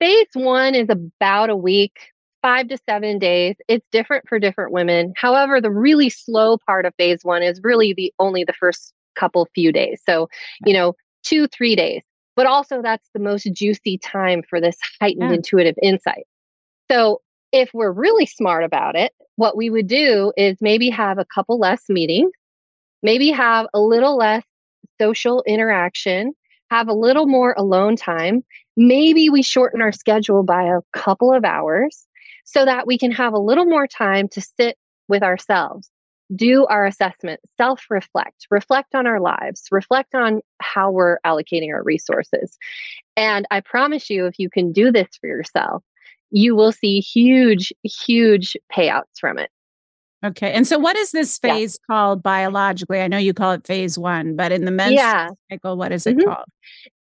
[0.00, 1.98] phase one is about a week,
[2.40, 3.56] five to seven days.
[3.68, 5.12] It's different for different women.
[5.16, 9.48] However, the really slow part of phase one is really the only the first couple
[9.54, 10.00] few days.
[10.06, 10.28] So,
[10.64, 12.02] you know, two, three days.
[12.36, 15.36] But also, that's the most juicy time for this heightened yeah.
[15.36, 16.24] intuitive insight.
[16.90, 17.20] So,
[17.52, 21.58] if we're really smart about it, what we would do is maybe have a couple
[21.58, 22.32] less meetings,
[23.02, 24.42] maybe have a little less
[25.00, 26.32] social interaction,
[26.70, 28.42] have a little more alone time.
[28.76, 32.06] Maybe we shorten our schedule by a couple of hours
[32.44, 35.88] so that we can have a little more time to sit with ourselves
[36.34, 41.82] do our assessment, self reflect, reflect on our lives, reflect on how we're allocating our
[41.82, 42.58] resources.
[43.16, 45.82] And I promise you, if you can do this for yourself,
[46.30, 49.50] you will see huge, huge payouts from it.
[50.24, 50.52] Okay.
[50.52, 51.94] And so, what is this phase yeah.
[51.94, 53.00] called biologically?
[53.02, 55.28] I know you call it phase one, but in the menstrual yeah.
[55.50, 56.30] cycle, what is it mm-hmm.
[56.30, 56.46] called?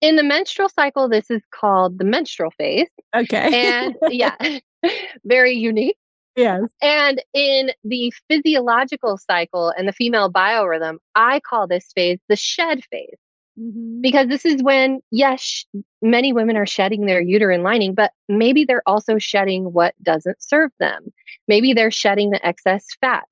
[0.02, 2.90] In the menstrual cycle, this is called the menstrual phase.
[3.16, 3.70] Okay.
[3.70, 4.36] And yeah,
[5.24, 5.96] very unique.
[6.36, 6.63] Yes.
[6.82, 12.84] And in the physiological cycle and the female biorhythm, I call this phase the shed
[12.86, 13.17] phase.
[13.60, 14.02] Mm-hmm.
[14.02, 15.65] Because this is when, yes,
[16.02, 20.72] many women are shedding their uterine lining, but maybe they're also shedding what doesn't serve
[20.80, 21.13] them.
[21.48, 23.28] Maybe they're shedding the excess fat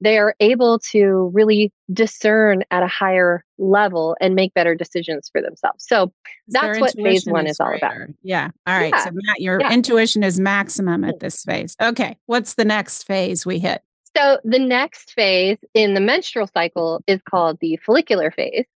[0.00, 5.40] they are able to really discern at a higher level and make better decisions for
[5.40, 5.86] themselves.
[5.86, 6.12] So
[6.48, 7.94] that's what phase one is, is all about.
[8.22, 8.50] Yeah.
[8.66, 8.92] All right.
[8.94, 9.04] Yeah.
[9.04, 9.72] So Matt, your yeah.
[9.72, 11.76] intuition is maximum at this phase.
[11.80, 12.16] Okay.
[12.26, 13.82] What's the next phase we hit?
[14.16, 18.66] So the next phase in the menstrual cycle is called the follicular phase.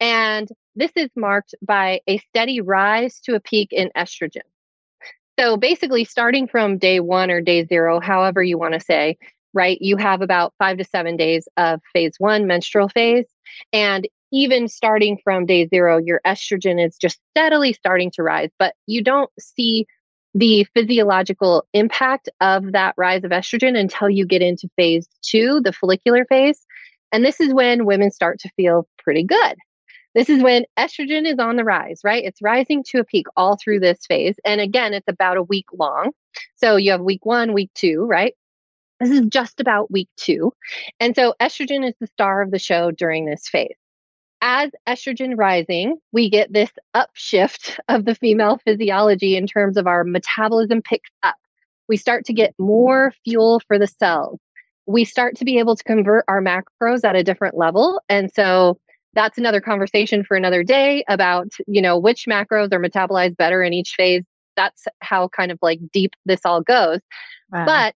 [0.00, 4.42] And this is marked by a steady rise to a peak in estrogen.
[5.38, 9.18] So basically, starting from day one or day zero, however you want to say,
[9.56, 9.78] right?
[9.80, 13.26] You have about five to seven days of phase one menstrual phase.
[13.72, 18.74] And even starting from day zero, your estrogen is just steadily starting to rise, but
[18.86, 19.86] you don't see
[20.34, 25.72] the physiological impact of that rise of estrogen until you get into phase two, the
[25.72, 26.66] follicular phase.
[27.10, 29.56] And this is when women start to feel pretty good.
[30.14, 32.24] This is when estrogen is on the rise, right?
[32.24, 34.36] It's rising to a peak all through this phase.
[34.44, 36.12] And again, it's about a week long.
[36.56, 38.34] So you have week one, week two, right?
[39.00, 40.52] This is just about week two.
[41.00, 43.76] And so estrogen is the star of the show during this phase.
[44.40, 50.04] As estrogen rising, we get this upshift of the female physiology in terms of our
[50.04, 51.36] metabolism picks up.
[51.88, 54.38] We start to get more fuel for the cells.
[54.86, 58.00] we start to be able to convert our macros at a different level.
[58.08, 58.78] And so
[59.14, 63.72] that's another conversation for another day about, you know, which macros are metabolized better in
[63.72, 64.22] each phase.
[64.56, 67.00] That's how kind of like deep this all goes.
[67.50, 67.66] Wow.
[67.66, 67.94] But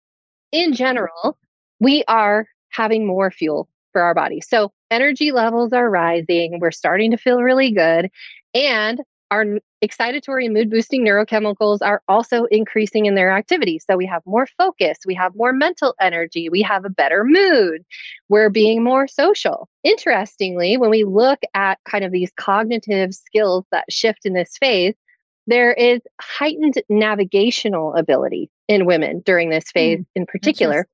[0.56, 1.38] in general,
[1.80, 4.40] we are having more fuel for our body.
[4.40, 6.58] So energy levels are rising.
[6.60, 8.10] We're starting to feel really good.
[8.54, 9.44] And our
[9.84, 13.78] excitatory mood boosting neurochemicals are also increasing in their activity.
[13.78, 17.82] So we have more focus, we have more mental energy, we have a better mood,
[18.28, 19.68] we're being more social.
[19.82, 24.94] Interestingly, when we look at kind of these cognitive skills that shift in this phase,
[25.48, 30.88] there is heightened navigational ability in women during this phase mm, in particular.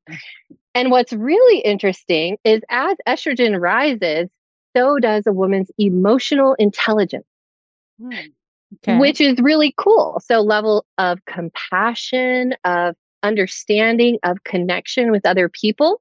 [0.74, 4.28] And what's really interesting is as estrogen rises,
[4.76, 7.26] so does a woman's emotional intelligence.
[8.00, 8.32] Mm,
[8.76, 8.98] okay.
[8.98, 10.20] Which is really cool.
[10.24, 16.00] So, level of compassion, of understanding, of connection with other people.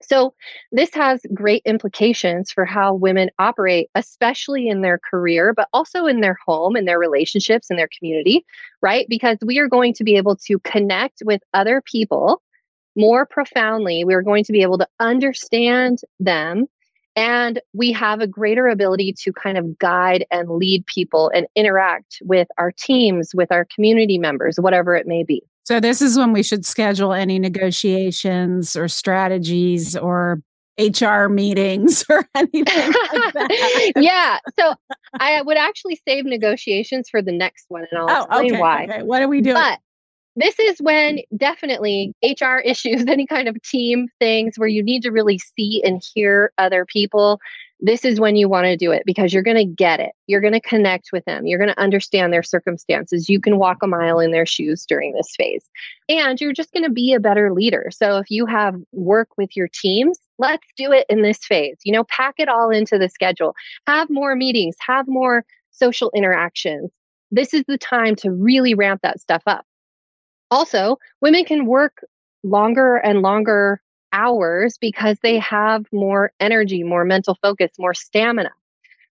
[0.00, 0.34] So,
[0.70, 6.20] this has great implications for how women operate, especially in their career, but also in
[6.20, 8.44] their home, in their relationships, in their community,
[8.80, 9.06] right?
[9.08, 12.42] Because we are going to be able to connect with other people
[12.96, 14.04] more profoundly.
[14.04, 16.66] We're going to be able to understand them
[17.18, 22.22] and we have a greater ability to kind of guide and lead people and interact
[22.22, 25.42] with our teams, with our community members, whatever it may be.
[25.68, 30.40] So, this is when we should schedule any negotiations or strategies or
[30.78, 32.64] HR meetings or anything like
[33.34, 33.92] that.
[33.96, 34.38] yeah.
[34.58, 34.72] So
[35.20, 38.84] I would actually save negotiations for the next one and I'll oh, explain okay, why.
[38.84, 39.02] Okay.
[39.02, 39.56] What are we doing?
[39.56, 39.78] But
[40.38, 45.10] this is when definitely HR issues, any kind of team things where you need to
[45.10, 47.40] really see and hear other people.
[47.80, 50.10] This is when you want to do it because you're going to get it.
[50.26, 51.46] You're going to connect with them.
[51.46, 53.28] You're going to understand their circumstances.
[53.28, 55.64] You can walk a mile in their shoes during this phase.
[56.08, 57.88] And you're just going to be a better leader.
[57.92, 61.76] So if you have work with your teams, let's do it in this phase.
[61.84, 63.54] You know, pack it all into the schedule.
[63.86, 66.90] Have more meetings, have more social interactions.
[67.30, 69.64] This is the time to really ramp that stuff up.
[70.50, 72.04] Also, women can work
[72.42, 73.80] longer and longer
[74.12, 78.50] hours because they have more energy, more mental focus, more stamina.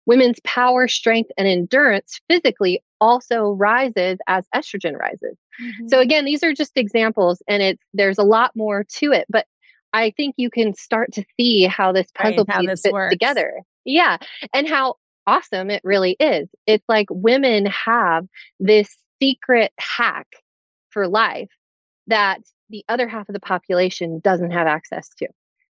[0.07, 5.37] Women's power, strength, and endurance physically also rises as estrogen rises.
[5.61, 5.89] Mm-hmm.
[5.89, 9.47] So again, these are just examples and it's there's a lot more to it, but
[9.93, 13.13] I think you can start to see how this puzzle right, piece fits works.
[13.13, 13.63] together.
[13.85, 14.19] Yeah.
[14.53, 14.97] And how
[15.27, 16.49] awesome it really is.
[16.67, 18.27] It's like women have
[18.61, 20.27] this secret hack
[20.97, 21.51] for life
[22.07, 25.29] that the other half of the population doesn't have access to.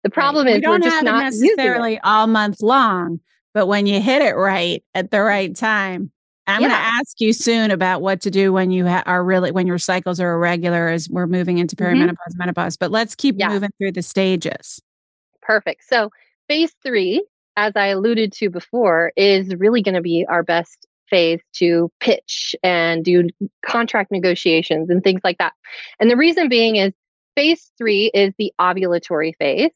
[0.04, 0.54] The problem right.
[0.54, 3.18] is we are just not necessarily all month long,
[3.52, 6.12] but when you hit it right at the right time,
[6.46, 6.68] I'm yeah.
[6.68, 9.66] going to ask you soon about what to do when you ha- are really when
[9.66, 12.00] your cycles are irregular as we're moving into mm-hmm.
[12.00, 12.38] perimenopause, mm-hmm.
[12.38, 12.76] menopause.
[12.76, 13.48] But let's keep yeah.
[13.48, 14.80] moving through the stages.
[15.42, 15.82] Perfect.
[15.88, 16.10] So
[16.46, 17.26] phase three,
[17.56, 22.54] as I alluded to before, is really going to be our best phase to pitch
[22.62, 23.28] and do
[23.64, 25.52] contract negotiations and things like that.
[26.00, 26.92] And the reason being is
[27.36, 29.70] phase three is the ovulatory phase.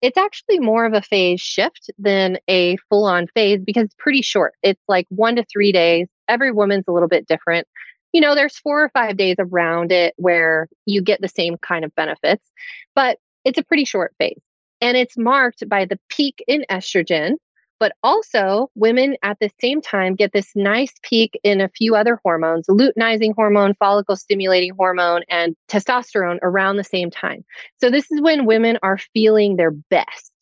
[0.00, 4.22] It's actually more of a phase shift than a full on phase because it's pretty
[4.22, 4.54] short.
[4.62, 6.06] It's like one to three days.
[6.28, 7.66] Every woman's a little bit different.
[8.12, 11.84] You know, there's four or five days around it where you get the same kind
[11.84, 12.48] of benefits,
[12.94, 14.40] but it's a pretty short phase.
[14.80, 17.32] And it's marked by the peak in estrogen,
[17.80, 22.18] but also, women at the same time get this nice peak in a few other
[22.22, 27.44] hormones luteinizing hormone, follicle stimulating hormone, and testosterone around the same time.
[27.80, 30.32] So, this is when women are feeling their best.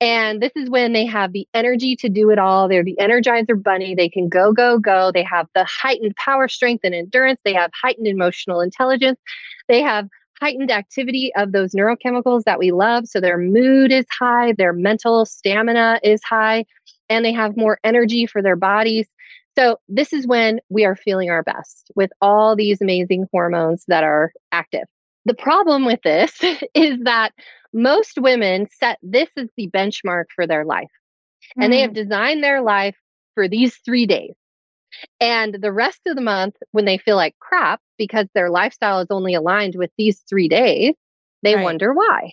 [0.00, 2.68] And this is when they have the energy to do it all.
[2.68, 3.94] They're the energizer bunny.
[3.94, 5.10] They can go, go, go.
[5.12, 7.38] They have the heightened power, strength, and endurance.
[7.44, 9.18] They have heightened emotional intelligence.
[9.68, 10.08] They have
[10.40, 13.06] heightened activity of those neurochemicals that we love.
[13.06, 16.64] So their mood is high, their mental stamina is high,
[17.08, 19.06] and they have more energy for their bodies.
[19.58, 24.04] So this is when we are feeling our best with all these amazing hormones that
[24.04, 24.84] are active.
[25.26, 26.38] The problem with this
[26.74, 27.32] is that
[27.72, 30.90] most women set this as the benchmark for their life.
[31.58, 31.64] Mm.
[31.64, 31.94] And they have mm.
[31.94, 32.96] designed their life
[33.34, 34.34] for these three days.
[35.20, 39.08] And the rest of the month, when they feel like crap because their lifestyle is
[39.10, 40.94] only aligned with these three days,
[41.42, 41.62] they right.
[41.62, 42.32] wonder why.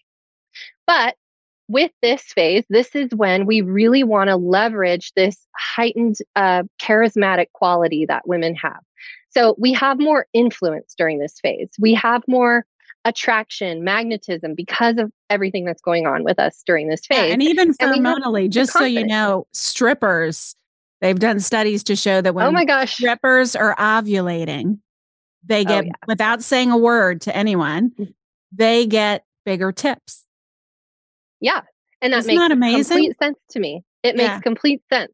[0.87, 1.15] But
[1.67, 7.47] with this phase, this is when we really want to leverage this heightened uh, charismatic
[7.51, 8.79] quality that women have.
[9.31, 11.69] So we have more influence during this phase.
[11.77, 12.65] We have more
[13.03, 17.27] attraction, magnetism because of everything that's going on with us during this phase.
[17.27, 20.55] Yeah, and even hormonally, just so you know, strippers
[21.01, 22.95] They've done studies to show that oh when oh my gosh.
[22.95, 24.79] strippers are ovulating,
[25.43, 25.93] they oh, get, oh, yeah.
[26.07, 28.13] without saying a word to anyone, mm.
[28.51, 30.25] they get bigger tips.
[31.39, 31.61] Yeah.
[32.01, 32.83] And that Isn't makes that amazing?
[32.83, 33.83] complete sense to me.
[34.03, 34.39] It makes Yeah.
[34.41, 35.11] complete sense.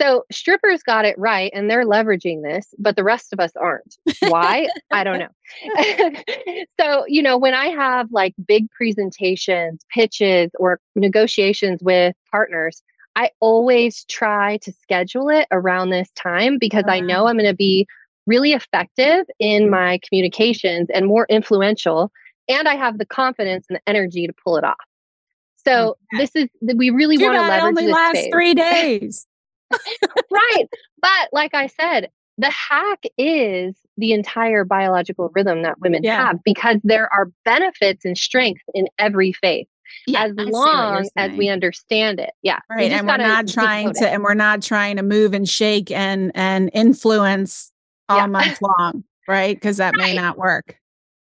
[0.00, 3.96] So strippers got it right and they're leveraging this, but the rest of us aren't.
[4.20, 4.66] Why?
[4.90, 6.22] I don't know.
[6.80, 12.82] so, you know, when I have like big presentations, pitches, or negotiations with partners,
[13.14, 17.54] I always try to schedule it around this time because I know I'm going to
[17.54, 17.86] be
[18.30, 19.70] really effective in mm-hmm.
[19.72, 22.10] my communications and more influential.
[22.48, 24.76] And I have the confidence and the energy to pull it off.
[25.66, 29.26] So this is we really want to leverage only this lasts phase three days.
[29.70, 30.64] right.
[31.00, 32.08] But like I said,
[32.38, 36.28] the hack is the entire biological rhythm that women Yeah.
[36.28, 39.66] have because there are benefits and strengths in every phase
[40.06, 42.30] Yeah, as I see what you're long as we understand it.
[42.42, 42.60] Yeah.
[42.70, 44.14] right and we're not trying to it.
[44.14, 47.72] and we're not trying to move and shake and and influence
[48.10, 48.26] all Yeah.
[48.26, 50.76] month long right because that may not work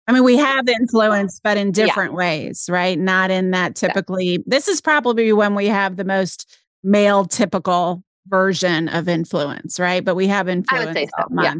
[0.07, 1.85] i mean we have influence but in Yeah.
[1.85, 6.57] different ways right not in that typically this is probably when we have the most
[6.83, 11.53] male typical version of influence right but we have influence say all so, yeah.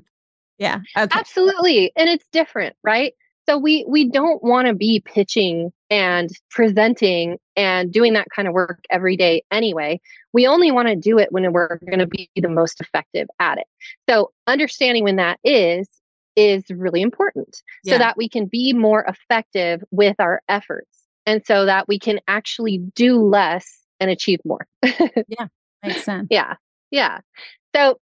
[0.58, 1.92] yeah okay Absolutely.
[1.96, 3.14] And it's different, right?
[3.48, 8.54] So we we don't want to be pitching and presenting and doing that kind of
[8.54, 10.00] work every day anyway.
[10.34, 13.58] We only want to do it when we're going to be the most effective at
[13.58, 13.68] it.
[14.10, 15.88] So understanding when that is
[16.36, 21.66] is really important so that we can be more effective with our efforts and so
[21.66, 24.66] that we can actually do less and achieve more.
[25.28, 25.48] Yeah,
[25.84, 26.56] makes sense Yeah.
[26.92, 27.20] Yeah.
[27.76, 28.00] So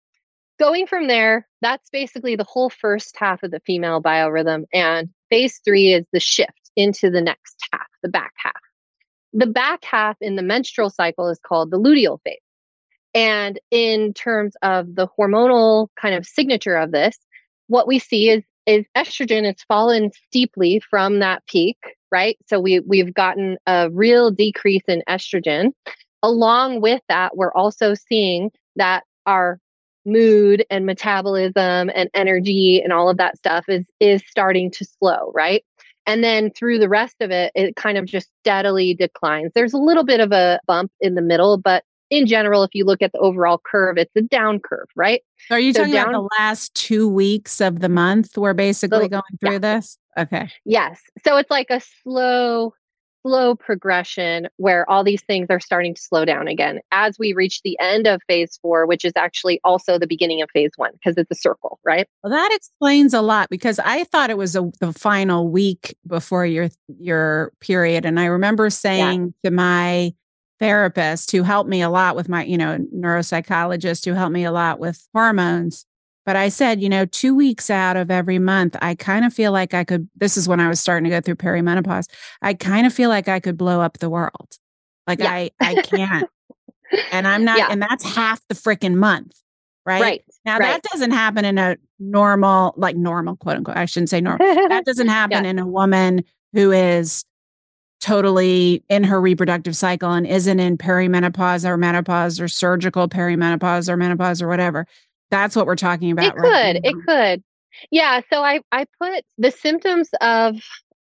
[0.59, 4.65] going from there, that's basically the whole first half of the female biorhythm.
[4.73, 8.53] And phase three is the shift into the next half, the back half.
[9.37, 12.39] The back half in the menstrual cycle is called the luteal phase.
[13.13, 17.17] And in terms of the hormonal kind of signature of this,
[17.67, 21.77] what we see is is estrogen has fallen steeply from that peak,
[22.11, 22.37] right?
[22.47, 25.71] So we we've gotten a real decrease in estrogen.
[26.23, 29.59] Along with that, we're also seeing that our
[30.05, 35.31] mood and metabolism and energy and all of that stuff is is starting to slow,
[35.35, 35.65] right?
[36.07, 39.51] And then through the rest of it, it kind of just steadily declines.
[39.55, 42.85] There's a little bit of a bump in the middle, but in general, if you
[42.85, 45.21] look at the overall curve, it's a down curve, right?
[45.51, 49.09] are you so talking about the last two weeks of the month we're basically Little-
[49.09, 49.57] going through yeah.
[49.59, 50.99] this okay Yes.
[51.23, 52.73] So it's like a slow,
[53.25, 57.61] slow progression where all these things are starting to slow down again as we reach
[57.63, 61.17] the end of phase four, which is actually also the beginning of phase one because
[61.17, 62.07] it's a circle, right?
[62.23, 66.45] Well, that explains a lot because I thought it was a, the final week before
[66.45, 66.69] your
[66.99, 70.13] your period, and I remember saying to my
[70.59, 74.51] therapist, who helped me a lot with my, you know, neuropsychologist who helped me a
[74.51, 75.85] lot with hormones.
[76.25, 79.51] But I said, you know, two weeks out of every month, I kind of feel
[79.51, 80.09] like I could.
[80.15, 82.07] This is when I was starting to go through perimenopause.
[82.41, 84.57] I kind of feel like I could blow up the world.
[85.07, 85.31] Like Yeah.
[85.31, 86.27] I, I can't,
[87.11, 87.67] and I'm not, Yeah.
[87.69, 89.33] and that's half the freaking month,
[89.85, 90.01] right?
[90.01, 90.23] Right.
[90.45, 90.81] Now right.
[90.81, 93.77] that doesn't happen in a normal, like normal, quote unquote.
[93.77, 94.47] I shouldn't say normal.
[94.69, 96.23] That doesn't happen in a woman
[96.53, 97.23] who is
[98.01, 103.97] totally in her reproductive cycle and isn't in perimenopause or menopause or surgical perimenopause or
[103.97, 104.85] menopause or whatever.
[105.31, 106.25] That's what we're talking about.
[106.25, 106.85] it right could.
[106.85, 107.43] It could.
[107.91, 108.21] Yeah.
[108.31, 110.55] So I, I put the symptoms of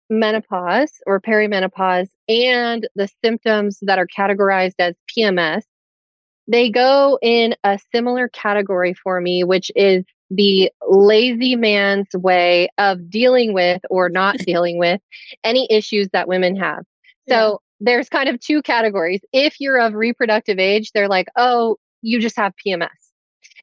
[0.10, 5.64] menopause or perimenopause and the symptoms that are categorized as PMS.
[6.48, 13.10] They go in a similar category for me, which is the lazy man's way of
[13.10, 15.02] dealing with or not dealing with
[15.44, 16.84] any issues that women have.
[17.28, 19.22] So there's kind of two categories.
[19.34, 22.90] If you're of reproductive age, they're like, oh, you just have PMS.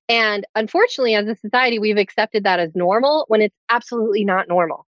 [0.09, 4.87] And unfortunately, as a society, we've accepted that as normal when it's absolutely not normal.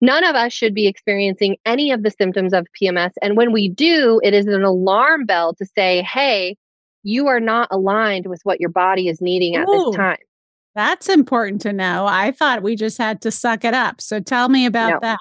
[0.00, 3.12] None of us should be experiencing any of the symptoms of PMS.
[3.22, 6.56] And when we do, it is an alarm bell to say, hey,
[7.02, 9.86] you are not aligned with what your body is needing at Ooh.
[9.86, 10.18] this time.
[10.74, 12.04] That's important to know.
[12.06, 14.00] I thought we just had to suck it up.
[14.02, 14.98] So tell me about No.
[15.02, 15.18] that.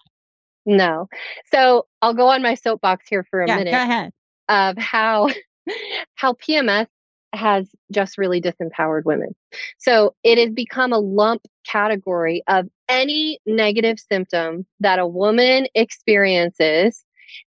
[0.66, 1.08] No.
[1.54, 3.72] So I'll go on my soapbox here for a yeah, minute.
[3.72, 4.12] go ahead.
[4.50, 5.30] of how
[6.16, 6.88] how PMS
[7.34, 9.36] has just really disempowered women.
[9.78, 17.03] So it has become a lump category of any negative symptom that a woman experiences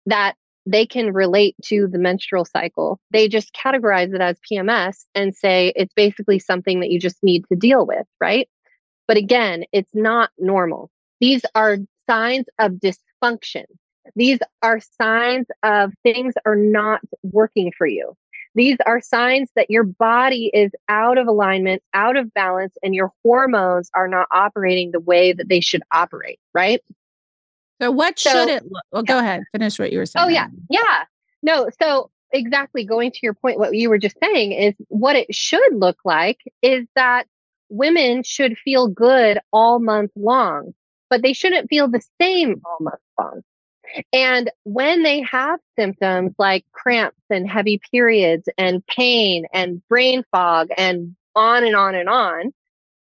[0.06, 3.00] that they can relate to the menstrual cycle.
[3.12, 7.46] They just categorize it as PMS and say it's basically something that you just need
[7.50, 8.48] to deal with, right?
[9.08, 10.92] But again, it's not normal.
[11.20, 11.78] These are
[12.10, 13.66] signs of dysfunction.
[14.16, 18.16] These are signs of things are not working for you.
[18.54, 23.12] These are signs that your body is out of alignment, out of balance, and your
[23.24, 26.82] hormones are not operating the way that they should operate, right?
[27.82, 28.84] So what So- should it look?
[28.92, 29.44] Well, go ahead.
[29.54, 30.26] Finish what you were saying.
[30.26, 30.48] Oh, yeah.
[30.70, 31.06] Yeah.
[31.42, 35.34] No, so exactly going to your point, what you were just saying is what it
[35.34, 37.26] should look like is that
[37.70, 40.74] women should feel good all month long,
[41.10, 43.42] but they shouldn't feel the same all month long.
[44.14, 50.70] And when they have symptoms like cramps and heavy periods and pain and brain fog
[50.78, 52.54] and on and on and on,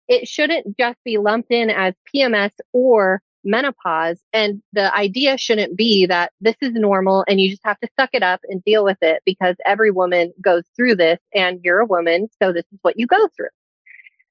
[0.08, 4.20] it shouldn't just be lumped in as PMS or menopause.
[4.32, 8.10] And the idea shouldn't be that this is normal and you just have to suck
[8.14, 11.86] it up and deal with it because every woman goes through this and you're a
[11.86, 12.30] woman.
[12.42, 13.50] So this is what you go through.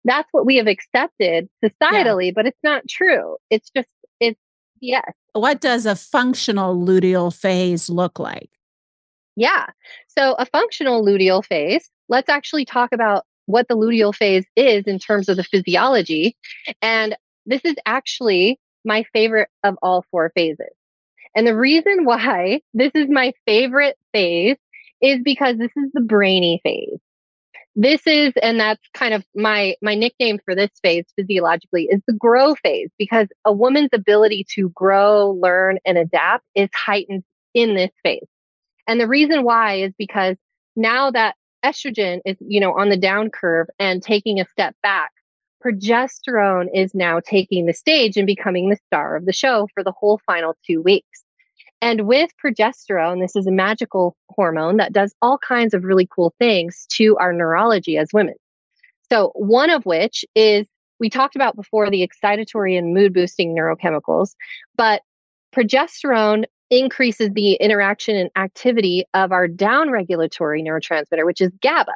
[0.05, 2.33] That's what we have accepted societally, yeah.
[2.35, 3.37] but it's not true.
[3.51, 3.89] It's just,
[4.83, 5.11] yes.
[5.33, 8.51] What does a functional luteal phase look like?
[9.37, 9.67] Yeah.
[10.09, 14.99] So a functional luteal phase, let's actually talk about what the luteal phase is in
[14.99, 16.37] terms of the physiology.
[16.83, 17.17] And
[17.47, 20.75] this is actually my favorite of all four phases.
[21.35, 24.57] And the reason why this is my favorite phase
[25.01, 26.99] is because this is the brainy phase.
[27.75, 32.13] This is, and that's kind of my, my nickname for this phase physiologically is the
[32.13, 37.91] grow phase because a woman's ability to grow, learn, and adapt is heightened in this
[38.03, 38.27] phase.
[38.87, 40.37] And the reason why is because
[40.77, 45.13] now that estrogen is, you know, on the down curve and taking a step back,
[45.65, 49.93] progesterone is now taking the stage and becoming the star of the show for the
[49.93, 51.22] whole final two weeks.
[51.83, 56.33] And with progesterone, this is a magical hormone that does all kinds of really cool
[56.39, 58.35] things to our neurology as women.
[59.11, 60.65] So, one of which is
[61.01, 64.37] we talked about before the excitatory and mood boosting neurochemicals,
[64.77, 65.03] but
[65.53, 71.95] progesterone increases the interaction and activity of our down regulatory neurotransmitter, which is GABA.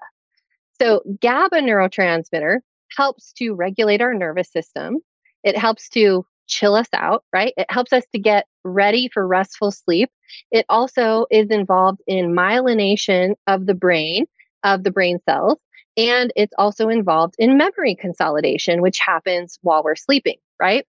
[0.80, 2.59] So, GABA neurotransmitter
[2.97, 4.99] helps to regulate our nervous system.
[5.45, 7.53] It helps to chill us out, right?
[7.57, 10.11] It helps us to get ready for restful sleep.
[10.51, 14.27] It also is involved in myelination of the brain,
[14.65, 15.59] of the brain cells,
[15.97, 20.87] and it's also involved in memory consolidation, which happens while we're sleeping, right?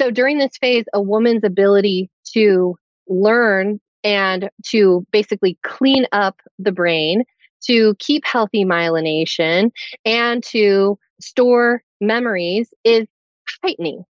[0.00, 2.76] So during this phase, a woman's ability to
[3.08, 7.24] learn and to basically clean up the brain,
[7.64, 9.70] to keep healthy myelination,
[10.04, 13.06] and to store memories is
[13.62, 14.04] heightening.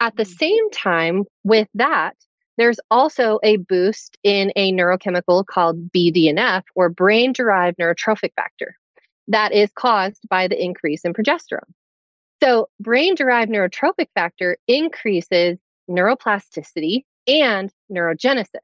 [0.00, 0.38] At the mm.
[0.38, 2.16] same time, with that,
[2.56, 8.76] there's also a boost in a neurochemical called BDNF or brain derived neurotrophic factor
[9.28, 11.60] that is caused by the increase in progesterone.
[12.42, 18.60] So, brain derived neurotrophic factor increases neuroplasticity and neurogenesis.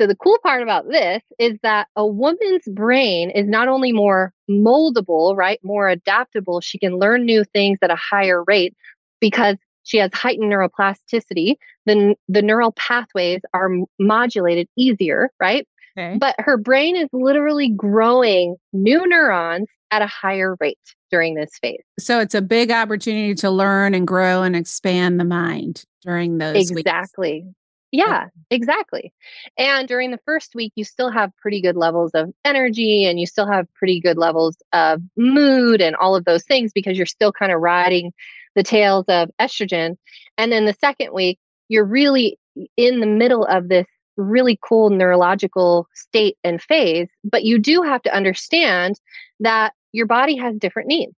[0.00, 4.32] So the cool part about this is that a woman's brain is not only more
[4.50, 8.74] moldable, right, more adaptable, she can learn new things at a higher rate
[9.20, 9.56] because
[9.90, 13.68] she has heightened neuroplasticity, then the neural pathways are
[13.98, 15.66] modulated easier, right?
[15.98, 16.16] Okay.
[16.16, 20.78] But her brain is literally growing new neurons at a higher rate
[21.10, 21.82] during this phase.
[21.98, 26.70] So it's a big opportunity to learn and grow and expand the mind during those
[26.70, 27.54] exactly weeks.
[27.90, 29.12] Yeah, exactly.
[29.58, 33.26] And during the first week, you still have pretty good levels of energy and you
[33.26, 37.32] still have pretty good levels of mood and all of those things because you're still
[37.32, 38.12] kind of riding
[38.54, 39.96] the tails of estrogen.
[40.38, 41.38] And then the second week,
[41.68, 42.38] you're really
[42.76, 43.86] in the middle of this
[44.16, 47.08] really cool neurological state and phase.
[47.24, 49.00] But you do have to understand
[49.40, 51.12] that your body has different needs.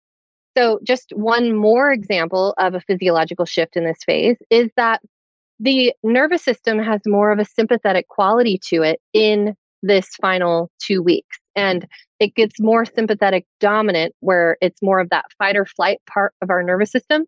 [0.57, 5.01] So, just one more example of a physiological shift in this phase is that
[5.61, 11.03] the nervous system has more of a sympathetic quality to it in this final two
[11.03, 11.39] weeks.
[11.55, 11.87] And
[12.21, 16.51] it gets more sympathetic dominant, where it's more of that fight or flight part of
[16.51, 17.25] our nervous system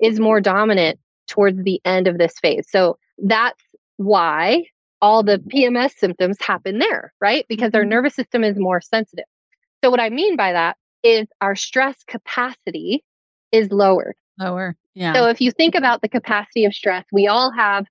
[0.00, 2.66] is more dominant towards the end of this phase.
[2.70, 3.62] So that's
[3.96, 4.64] why
[5.02, 7.44] all the PMS symptoms happen there, right?
[7.48, 7.90] Because our mm-hmm.
[7.90, 9.26] nervous system is more sensitive.
[9.84, 13.04] So, what I mean by that is our stress capacity
[13.52, 14.14] is lowered.
[14.38, 14.76] Lower.
[14.94, 15.12] Yeah.
[15.14, 17.86] So if you think about the capacity of stress, we all have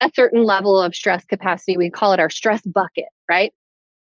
[0.00, 1.76] a certain level of stress capacity.
[1.76, 3.52] We call it our stress bucket, right?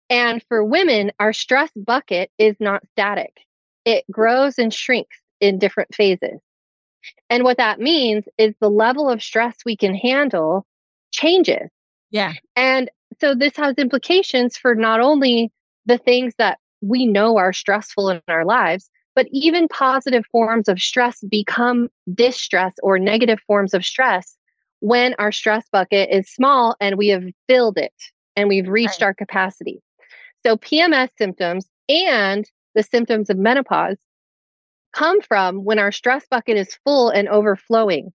[0.09, 3.41] And for women, our stress bucket is not static.
[3.85, 6.39] It grows and shrinks in different phases.
[7.29, 10.65] And what that means is the level of stress we can handle
[11.11, 11.69] changes.
[12.11, 12.33] Yeah.
[12.55, 12.89] And
[13.19, 15.51] so this has implications for not only
[15.85, 20.79] the things that we know are stressful in our lives, but even positive forms of
[20.79, 24.37] stress become distress or negative forms of stress
[24.79, 27.93] when our stress bucket is small and we have filled it
[28.35, 29.07] and we've reached right.
[29.07, 29.81] our capacity.
[30.47, 33.97] So, PMS symptoms and the symptoms of menopause
[34.93, 38.13] come from when our stress bucket is full and overflowing.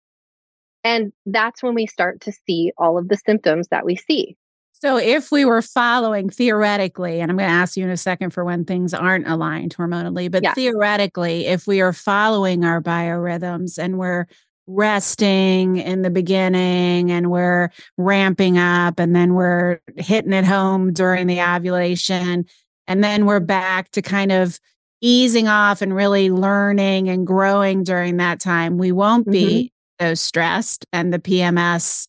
[0.83, 4.35] And that's when we start to see all of the symptoms that we see.
[4.73, 8.31] So, if we were following theoretically, and I'm going to ask you in a second
[8.31, 10.55] for when things aren't aligned hormonally, but yeah.
[10.55, 14.27] theoretically, if we are following our biorhythms and we're
[14.75, 21.27] resting in the beginning and we're ramping up and then we're hitting it home during
[21.27, 22.47] the ovulation,
[22.87, 24.59] and then we're back to kind of
[25.03, 30.07] easing off and really learning and growing during that time, we won't be mm-hmm.
[30.07, 32.07] so stressed and the PMS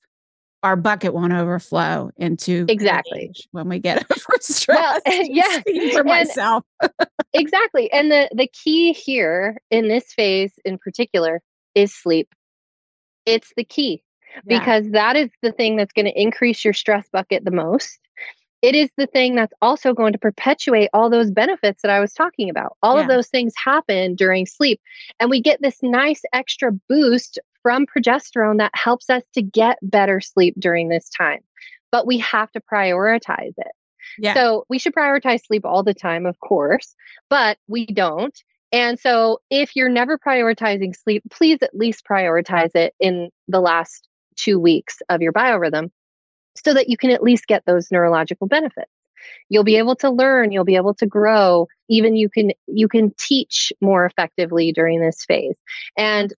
[0.61, 5.01] our bucket won't overflow into exactly when we get over stress.
[5.05, 5.61] Well, yeah,
[5.91, 6.64] for myself.
[7.34, 7.91] exactly.
[7.91, 11.41] And the the key here in this phase in particular
[11.76, 12.30] is sleep.
[13.26, 14.03] It's the key
[14.45, 14.59] yeah.
[14.59, 17.99] because that is the thing that's going to increase your stress bucket the most.
[18.61, 22.13] It is the thing that's also going to perpetuate all those benefits that I was
[22.13, 22.78] talking about.
[22.82, 23.01] All yeah.
[23.01, 24.80] of those things happen during sleep.
[25.19, 30.21] And we get this nice extra boost from progesterone that helps us to get better
[30.21, 31.41] sleep during this time.
[31.91, 33.71] But we have to prioritize it.
[34.17, 34.34] Yeah.
[34.34, 36.95] So we should prioritize sleep all the time, of course,
[37.30, 38.38] but we don't.
[38.74, 44.09] And so if you're never prioritizing sleep, please at least prioritize it in the last
[44.36, 45.91] two weeks of your biorhythm
[46.57, 48.91] so that you can at least get those neurological benefits
[49.47, 53.13] you'll be able to learn you'll be able to grow even you can you can
[53.17, 55.55] teach more effectively during this phase
[55.97, 56.34] and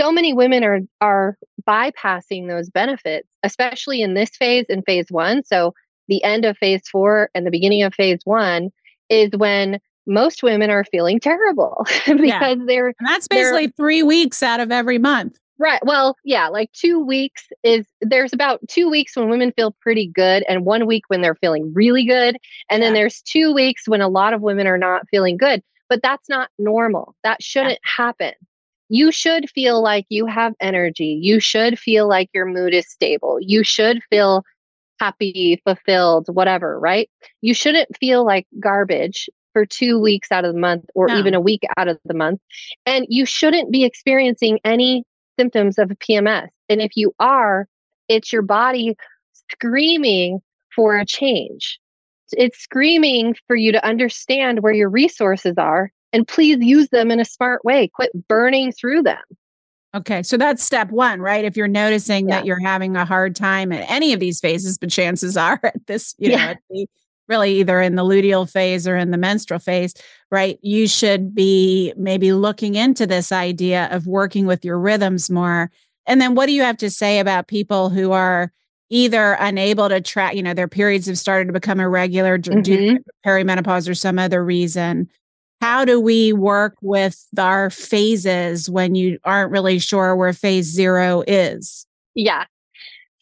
[0.00, 1.36] so many women are are
[1.68, 5.44] bypassing those benefits, especially in this phase in phase one.
[5.44, 5.74] So
[6.08, 8.70] the end of phase four and the beginning of phase one
[9.10, 12.54] is when most women are feeling terrible because yeah.
[12.66, 15.38] they're and that's basically three weeks out of every month.
[15.58, 15.80] Right.
[15.84, 20.42] Well, yeah, like two weeks is there's about two weeks when women feel pretty good,
[20.48, 22.38] and one week when they're feeling really good.
[22.70, 22.86] And yeah.
[22.86, 25.62] then there's two weeks when a lot of women are not feeling good.
[25.90, 27.14] But that's not normal.
[27.24, 28.04] That shouldn't yeah.
[28.04, 28.32] happen
[28.90, 31.18] you should feel like you have energy.
[31.22, 33.38] You should feel like your mood is stable.
[33.40, 34.42] You should feel
[34.98, 37.08] happy, fulfilled, whatever, right?
[37.40, 41.18] You shouldn't feel like garbage for two weeks out of the month or no.
[41.18, 42.40] even a week out of the month.
[42.86, 45.04] And you shouldn't be experiencing any
[45.38, 46.48] symptoms of PMS.
[46.68, 47.66] And if you are,
[48.08, 48.96] it's your body
[49.50, 50.40] screaming
[50.74, 51.78] for a change.
[52.32, 57.20] It's screaming for you to understand where your resources are and please use them in
[57.20, 57.88] a smart way.
[57.88, 59.22] Quit burning through them.
[59.92, 61.44] Okay, so that's step one, right?
[61.44, 62.36] If you're noticing yeah.
[62.36, 65.86] that you're having a hard time at any of these phases, but chances are at
[65.86, 66.54] this, you yeah.
[66.70, 66.86] know,
[67.30, 69.94] really either in the luteal phase or in the menstrual phase,
[70.30, 70.58] right?
[70.60, 75.70] You should be maybe looking into this idea of working with your rhythms more.
[76.06, 78.52] And then what do you have to say about people who are
[78.90, 82.60] either unable to track, you know, their periods have started to become irregular mm-hmm.
[82.60, 85.08] due to perimenopause or some other reason?
[85.60, 91.22] how do we work with our phases when you aren't really sure where phase zero
[91.26, 91.86] is?
[92.14, 92.46] Yeah.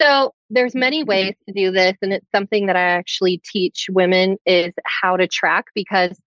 [0.00, 4.38] So there's many ways to do this and it's something that I actually teach women
[4.46, 6.18] is how to track because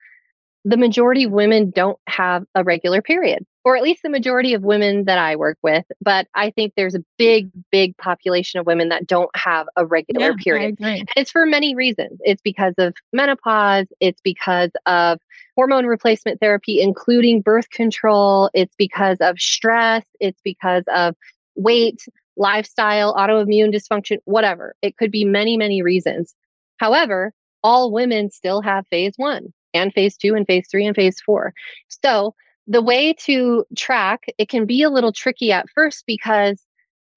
[0.64, 4.62] the majority of women don't have a regular period or at least the majority of
[4.62, 8.90] women that I work with but I think there's a big big population of women
[8.90, 10.78] that don't have a regular yeah, period.
[10.80, 12.20] And it's for many reasons.
[12.24, 15.20] It's because of menopause, it's because of
[15.56, 18.50] hormone replacement therapy, including birth control.
[18.54, 20.06] It's because of stress.
[20.20, 21.16] It's because of
[21.56, 22.06] weight,
[22.38, 24.76] lifestyle, autoimmune dysfunction, whatever.
[24.82, 26.34] It could be many, many reasons.
[26.78, 31.20] However, all women still have phase one and phase two and phase three and phase
[31.22, 31.54] four.
[31.88, 32.34] So
[32.68, 36.62] the way to track, it can be a little tricky at first because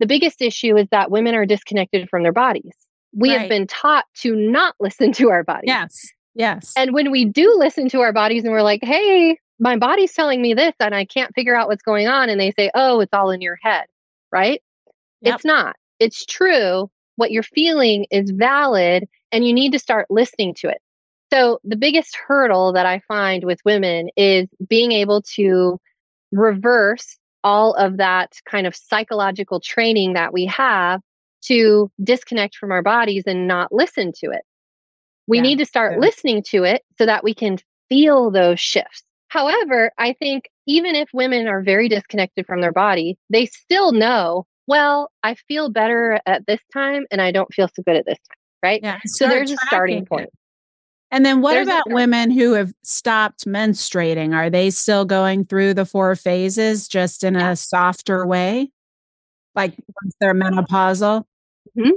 [0.00, 2.72] the biggest issue is that women are disconnected from their bodies.
[3.16, 3.40] We right.
[3.40, 5.68] have been taught to not listen to our bodies.
[5.68, 6.08] Yes.
[6.34, 6.72] Yes.
[6.76, 10.42] And when we do listen to our bodies and we're like, hey, my body's telling
[10.42, 13.12] me this and I can't figure out what's going on, and they say, oh, it's
[13.12, 13.84] all in your head,
[14.32, 14.60] right?
[15.24, 15.34] Yep.
[15.34, 15.76] It's not.
[15.98, 16.90] It's true.
[17.16, 20.78] What you're feeling is valid, and you need to start listening to it.
[21.32, 25.78] So, the biggest hurdle that I find with women is being able to
[26.32, 31.00] reverse all of that kind of psychological training that we have
[31.42, 34.42] to disconnect from our bodies and not listen to it.
[35.26, 35.42] We yeah.
[35.42, 35.98] need to start yeah.
[36.00, 37.58] listening to it so that we can
[37.88, 39.02] feel those shifts.
[39.28, 44.46] However, I think even if women are very disconnected from their body, they still know,
[44.66, 48.18] well, I feel better at this time and I don't feel so good at this
[48.18, 48.38] time.
[48.62, 48.80] Right.
[48.82, 48.98] Yeah.
[49.04, 50.30] So there's a starting point.
[51.10, 54.34] And then what there's about women who have stopped menstruating?
[54.34, 57.50] Are they still going through the four phases just in yeah.
[57.50, 58.70] a softer way?
[59.54, 61.24] Like once they're menopausal?
[61.78, 61.90] Mm-hmm.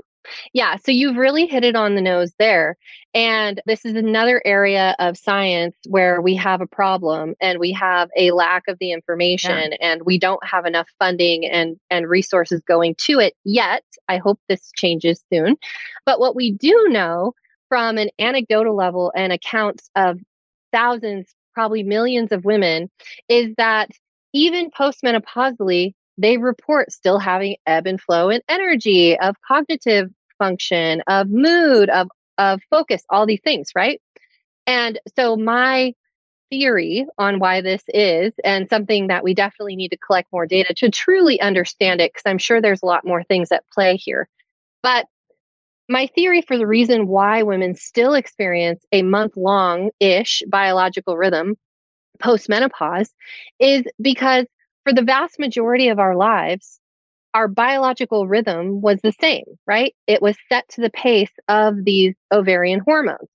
[0.53, 2.77] Yeah, so you've really hit it on the nose there.
[3.13, 8.09] And this is another area of science where we have a problem and we have
[8.15, 9.77] a lack of the information yeah.
[9.81, 13.83] and we don't have enough funding and and resources going to it yet.
[14.07, 15.57] I hope this changes soon.
[16.05, 17.33] But what we do know
[17.69, 20.19] from an anecdotal level and accounts of
[20.71, 22.89] thousands, probably millions of women
[23.29, 23.89] is that
[24.33, 31.29] even postmenopausally, they report still having ebb and flow in energy, of cognitive function, of
[31.29, 32.07] mood, of,
[32.37, 34.01] of focus, all these things, right?
[34.65, 35.93] And so my
[36.49, 40.73] theory on why this is and something that we definitely need to collect more data
[40.73, 44.29] to truly understand it because i'm sure there's a lot more things at play here
[44.81, 45.05] but
[45.89, 51.55] my theory for the reason why women still experience a month long ish biological rhythm
[52.19, 53.13] post menopause
[53.59, 54.45] is because
[54.87, 56.79] for the vast majority of our lives
[57.33, 59.93] our biological rhythm was the same, right?
[60.07, 63.29] It was set to the pace of these ovarian hormones.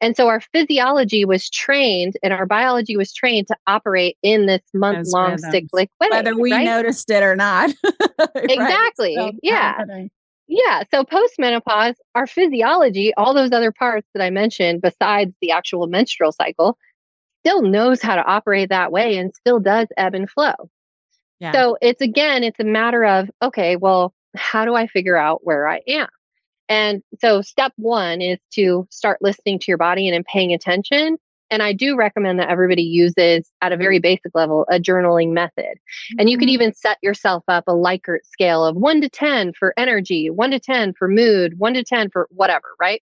[0.00, 4.60] And so our physiology was trained and our biology was trained to operate in this
[4.72, 6.08] month long cyclic way.
[6.08, 6.64] Whether we right?
[6.64, 7.70] noticed it or not.
[8.36, 9.16] exactly.
[9.16, 9.78] So yeah.
[9.78, 10.10] Happening.
[10.46, 10.84] Yeah.
[10.92, 15.88] So post menopause, our physiology, all those other parts that I mentioned, besides the actual
[15.88, 16.78] menstrual cycle,
[17.40, 20.54] still knows how to operate that way and still does ebb and flow.
[21.40, 21.52] Yeah.
[21.52, 25.68] So it's again, it's a matter of, okay, well, how do I figure out where
[25.68, 26.08] I am?
[26.68, 31.16] And so step one is to start listening to your body and, and paying attention.
[31.50, 35.64] And I do recommend that everybody uses at a very basic level a journaling method.
[35.64, 36.20] Mm-hmm.
[36.20, 36.54] And you can mm-hmm.
[36.54, 40.60] even set yourself up a Likert scale of one to 10 for energy, one to
[40.60, 43.02] 10 for mood, one to 10 for whatever, right?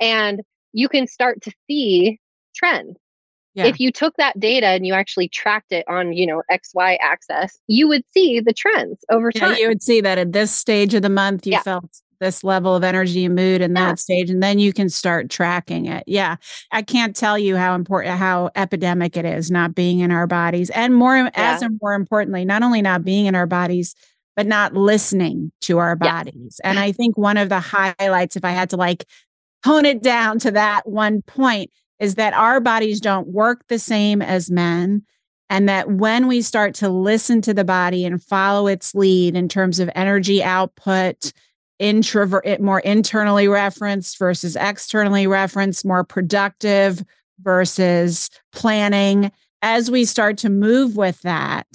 [0.00, 0.40] And
[0.72, 2.18] you can start to see
[2.54, 2.96] trends.
[3.54, 3.66] Yeah.
[3.66, 7.58] If you took that data and you actually tracked it on, you know, XY axis,
[7.68, 9.52] you would see the trends over time.
[9.52, 11.62] Yeah, you would see that at this stage of the month, you yeah.
[11.62, 11.84] felt
[12.20, 15.86] this level of energy and mood in that stage, and then you can start tracking
[15.86, 16.04] it.
[16.06, 16.36] Yeah.
[16.72, 20.70] I can't tell you how important, how epidemic it is not being in our bodies.
[20.70, 23.94] And more, as and more importantly, not only not being in our bodies,
[24.36, 26.60] but not listening to our bodies.
[26.64, 29.04] And I think one of the highlights, if I had to like
[29.64, 34.20] hone it down to that one point, is that our bodies don't work the same
[34.22, 35.02] as men.
[35.50, 39.48] And that when we start to listen to the body and follow its lead in
[39.48, 41.32] terms of energy output,
[41.78, 47.04] introvert, more internally referenced versus externally referenced, more productive
[47.40, 49.30] versus planning,
[49.62, 51.66] as we start to move with that,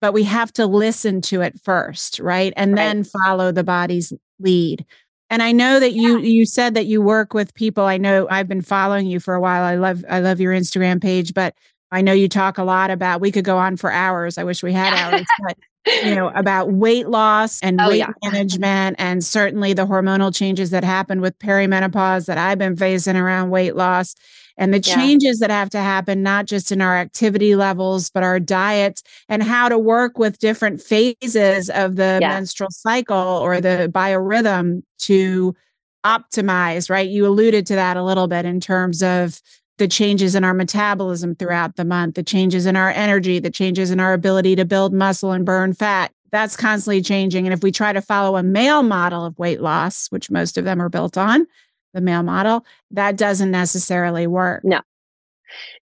[0.00, 2.52] but we have to listen to it first, right?
[2.56, 2.76] And right.
[2.76, 4.84] then follow the body's lead.
[5.30, 7.84] And I know that you you said that you work with people.
[7.84, 9.62] I know I've been following you for a while.
[9.62, 11.54] I love I love your Instagram page, but
[11.92, 14.38] I know you talk a lot about we could go on for hours.
[14.38, 15.56] I wish we had hours, but
[16.04, 18.12] you know, about weight loss and oh, weight yeah.
[18.24, 23.50] management and certainly the hormonal changes that happen with perimenopause that I've been facing around
[23.50, 24.16] weight loss
[24.60, 24.94] and the yeah.
[24.94, 29.42] changes that have to happen, not just in our activity levels, but our diets and
[29.42, 32.28] how to work with different phases of the yeah.
[32.28, 35.56] menstrual cycle or the biorhythm to
[36.04, 37.08] optimize, right?
[37.08, 39.40] You alluded to that a little bit in terms of
[39.78, 43.90] the changes in our metabolism throughout the month, the changes in our energy, the changes
[43.90, 46.12] in our ability to build muscle and burn fat.
[46.32, 47.46] That's constantly changing.
[47.46, 50.66] And if we try to follow a male model of weight loss, which most of
[50.66, 51.46] them are built on,
[51.94, 54.62] the male model, that doesn't necessarily work.
[54.64, 54.80] No.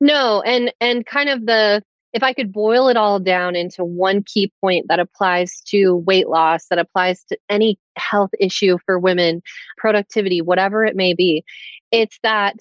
[0.01, 1.83] No, and and kind of the
[2.17, 6.29] if I could boil it all down into one key point that applies to weight
[6.29, 9.43] loss, that applies to any health issue for women,
[9.77, 11.45] productivity, whatever it may be,
[11.91, 12.57] it's that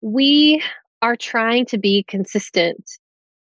[0.00, 0.62] we
[1.02, 2.90] are trying to be consistent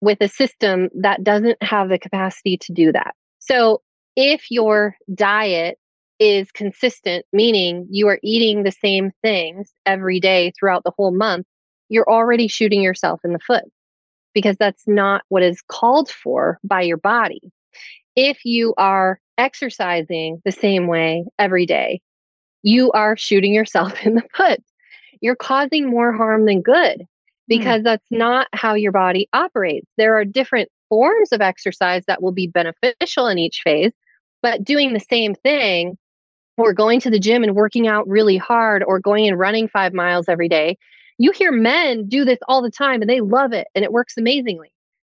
[0.01, 3.15] with a system that doesn't have the capacity to do that.
[3.39, 3.81] So
[4.17, 5.78] if your diet
[6.19, 11.45] is consistent, meaning you are eating the same things every day throughout the whole month,
[11.87, 13.63] you're already shooting yourself in the foot
[14.33, 17.41] because that's not what is called for by your body.
[18.15, 22.01] If you are exercising the same way every day,
[22.61, 24.61] you are shooting yourself in the foot.
[25.21, 27.05] You're causing more harm than good hmm.
[27.47, 27.85] because mm.
[27.85, 29.87] that's not how your body operates.
[29.97, 33.91] There are different forms of exercise that will be beneficial in each phase,
[34.41, 35.97] but doing the same thing
[36.59, 39.93] or going to the gym and working out really hard or going and running five
[39.93, 40.77] miles every day.
[41.17, 44.15] You hear men do this all the time and they love it and it works
[44.17, 44.71] amazingly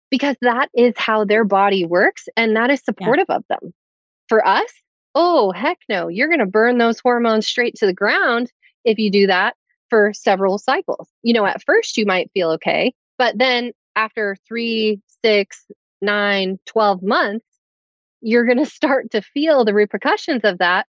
[0.09, 3.35] because that is how their body works and that is supportive yeah.
[3.35, 3.73] of them.
[4.29, 4.71] For us,
[5.15, 8.51] oh, heck no, you're going to burn those hormones straight to the ground
[8.85, 9.55] if you do that
[9.89, 11.09] for several cycles.
[11.23, 15.65] You know, at first you might feel okay, but then after three, six,
[16.01, 17.45] nine, 12 months,
[18.21, 20.87] you're going to start to feel the repercussions of that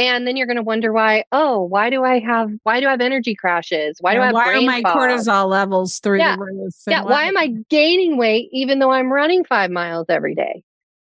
[0.00, 2.92] And then you're going to wonder why, oh, why do I have why do I
[2.92, 3.98] have energy crashes?
[4.00, 4.96] Why do I have why are my fog?
[4.96, 6.36] cortisol levels through yeah.
[6.36, 6.74] the roof?
[6.86, 10.62] Yeah, why am I gaining weight even though I'm running 5 miles every day?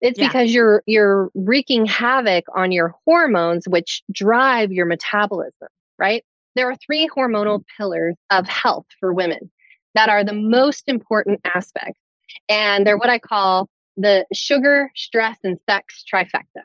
[0.03, 0.29] It's yeah.
[0.29, 5.69] because you're you're wreaking havoc on your hormones which drive your metabolism,
[5.99, 6.23] right?
[6.55, 9.51] There are three hormonal pillars of health for women
[9.95, 11.99] that are the most important aspects.
[12.51, 16.65] And they're what I call the sugar, stress, and sex trifecta.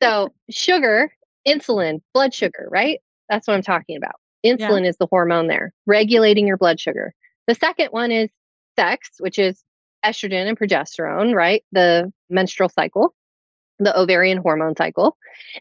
[0.00, 1.10] So, sugar,
[1.46, 3.00] insulin, blood sugar, right?
[3.28, 4.16] That's what I'm talking about.
[4.44, 4.88] Insulin yeah.
[4.88, 7.14] is the hormone there, regulating your blood sugar.
[7.46, 8.28] The second one is
[8.76, 9.62] sex, which is
[10.04, 11.62] estrogen and progesterone, right?
[11.72, 13.14] The menstrual cycle,
[13.78, 15.16] the ovarian hormone cycle.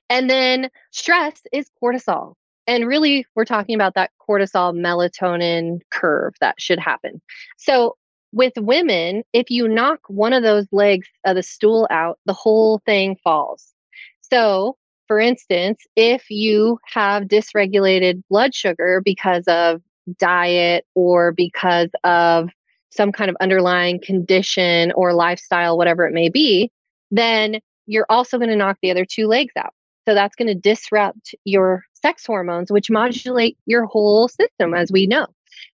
[0.09, 2.33] And then stress is cortisol.
[2.67, 7.21] And really, we're talking about that cortisol melatonin curve that should happen.
[7.57, 7.97] So,
[8.33, 12.79] with women, if you knock one of those legs of the stool out, the whole
[12.85, 13.73] thing falls.
[14.21, 14.77] So,
[15.11, 19.81] for instance, if you have dysregulated blood sugar because of
[20.17, 22.47] diet or because of
[22.91, 26.71] some kind of underlying condition or lifestyle, whatever it may be,
[27.11, 29.73] then you're also going to knock the other two legs out.
[30.07, 35.07] So that's going to disrupt your sex hormones, which modulate your whole system, as we
[35.07, 35.27] know.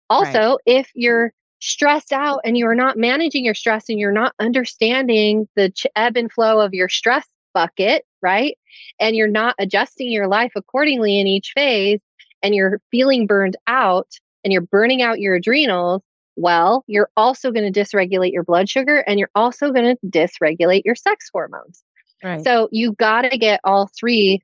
[0.08, 0.58] Also, right.
[0.64, 1.30] if you're
[1.60, 6.32] stressed out and you're not managing your stress and you're not understanding the ebb and
[6.32, 8.56] flow of your stress bucket, right?
[9.00, 12.00] And you're not adjusting your life accordingly in each phase
[12.42, 14.08] and you're feeling burned out
[14.44, 16.02] and you're burning out your adrenals,
[16.36, 20.82] well, you're also going to dysregulate your blood sugar and you're also going to dysregulate
[20.84, 21.82] your sex hormones.
[22.22, 22.44] Right.
[22.44, 24.42] So you got to get all three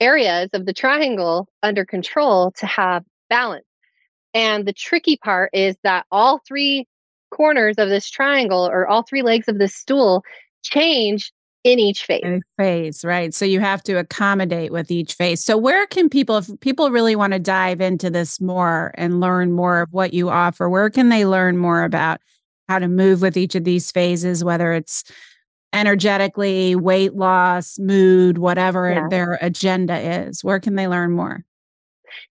[0.00, 3.66] areas of the triangle under control to have balance.
[4.32, 6.86] And the tricky part is that all three
[7.30, 10.22] corners of this triangle or all three legs of this stool
[10.62, 11.32] change
[11.64, 12.20] in each phase.
[12.22, 13.34] In phase, right.
[13.34, 15.42] So you have to accommodate with each phase.
[15.42, 19.52] So where can people, if people really want to dive into this more and learn
[19.52, 22.20] more of what you offer, where can they learn more about
[22.68, 25.04] how to move with each of these phases, whether it's
[25.72, 29.08] energetically, weight loss, mood, whatever yeah.
[29.08, 30.44] their agenda is?
[30.44, 31.44] Where can they learn more?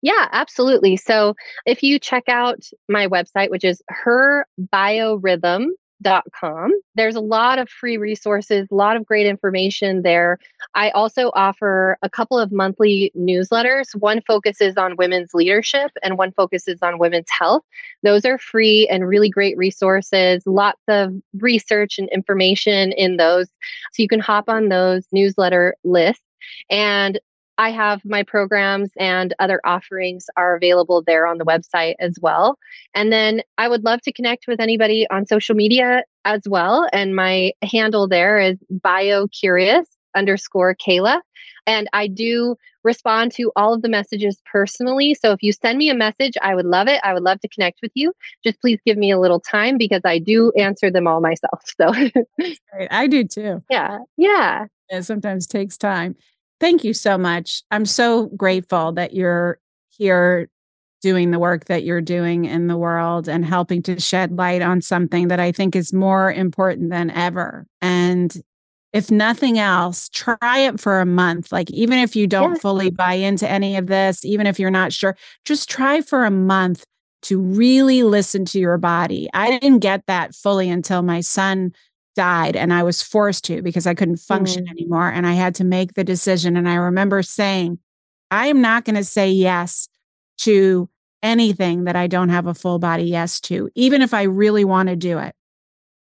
[0.02, 0.96] Yeah, absolutely.
[0.96, 1.34] So
[1.66, 5.68] if you check out my website, which is her biorhythm
[6.32, 6.72] com.
[6.94, 10.38] There's a lot of free resources, a lot of great information there.
[10.74, 13.94] I also offer a couple of monthly newsletters.
[13.94, 17.62] One focuses on women's leadership and one focuses on women's health.
[18.02, 23.48] Those are free and really great resources, lots of research and information in those.
[23.92, 26.22] So you can hop on those newsletter lists.
[26.70, 27.20] And
[27.60, 32.56] I have my programs and other offerings are available there on the website as well.
[32.94, 36.88] And then I would love to connect with anybody on social media as well.
[36.90, 39.84] And my handle there is biocurious
[40.14, 41.20] underscore Kayla.
[41.66, 45.12] And I do respond to all of the messages personally.
[45.12, 46.98] So if you send me a message, I would love it.
[47.04, 48.14] I would love to connect with you.
[48.42, 51.62] Just please give me a little time because I do answer them all myself.
[51.78, 51.92] So
[52.90, 53.62] I do too.
[53.68, 53.98] Yeah.
[54.16, 54.64] Yeah.
[54.88, 56.16] It sometimes takes time.
[56.60, 57.62] Thank you so much.
[57.70, 59.58] I'm so grateful that you're
[59.88, 60.48] here
[61.00, 64.82] doing the work that you're doing in the world and helping to shed light on
[64.82, 67.66] something that I think is more important than ever.
[67.80, 68.34] And
[68.92, 71.52] if nothing else, try it for a month.
[71.52, 72.58] Like, even if you don't yeah.
[72.58, 76.30] fully buy into any of this, even if you're not sure, just try for a
[76.30, 76.84] month
[77.22, 79.28] to really listen to your body.
[79.32, 81.72] I didn't get that fully until my son
[82.16, 84.70] died and I was forced to because I couldn't function mm.
[84.70, 87.78] anymore and I had to make the decision and I remember saying
[88.30, 89.88] I am not going to say yes
[90.38, 90.88] to
[91.22, 94.88] anything that I don't have a full body yes to even if I really want
[94.88, 95.34] to do it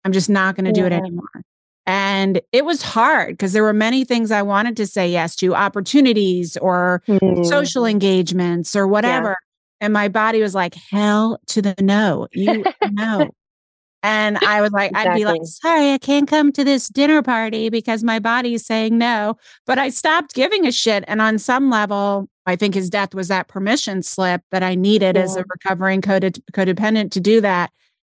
[0.06, 0.88] I'm just not going to yeah.
[0.89, 1.43] do it anymore
[1.86, 5.56] and it was hard because there were many things I wanted to say yes to
[5.56, 7.45] opportunities or mm.
[7.45, 9.86] social engagements or whatever yeah.
[9.86, 13.30] and my body was like hell to the no you know
[14.02, 15.12] and I was like, exactly.
[15.12, 18.97] I'd be like, sorry, I can't come to this dinner party because my body's saying
[18.97, 19.36] no.
[19.66, 21.04] But I stopped giving a shit.
[21.08, 25.16] And on some level, I think his death was that permission slip that I needed
[25.16, 25.24] yeah.
[25.24, 27.72] as a recovering coded, codependent to do that.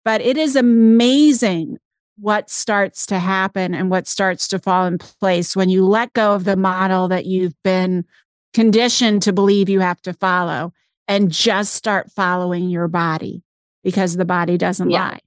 [0.05, 1.79] But it is amazing
[2.19, 6.35] what starts to happen and what starts to fall in place when you let go
[6.35, 8.05] of the model that you've been
[8.53, 10.75] conditioned to believe you have to follow
[11.09, 13.43] and just start following your body
[13.83, 15.09] because the body doesn't yeah.
[15.09, 15.21] lie.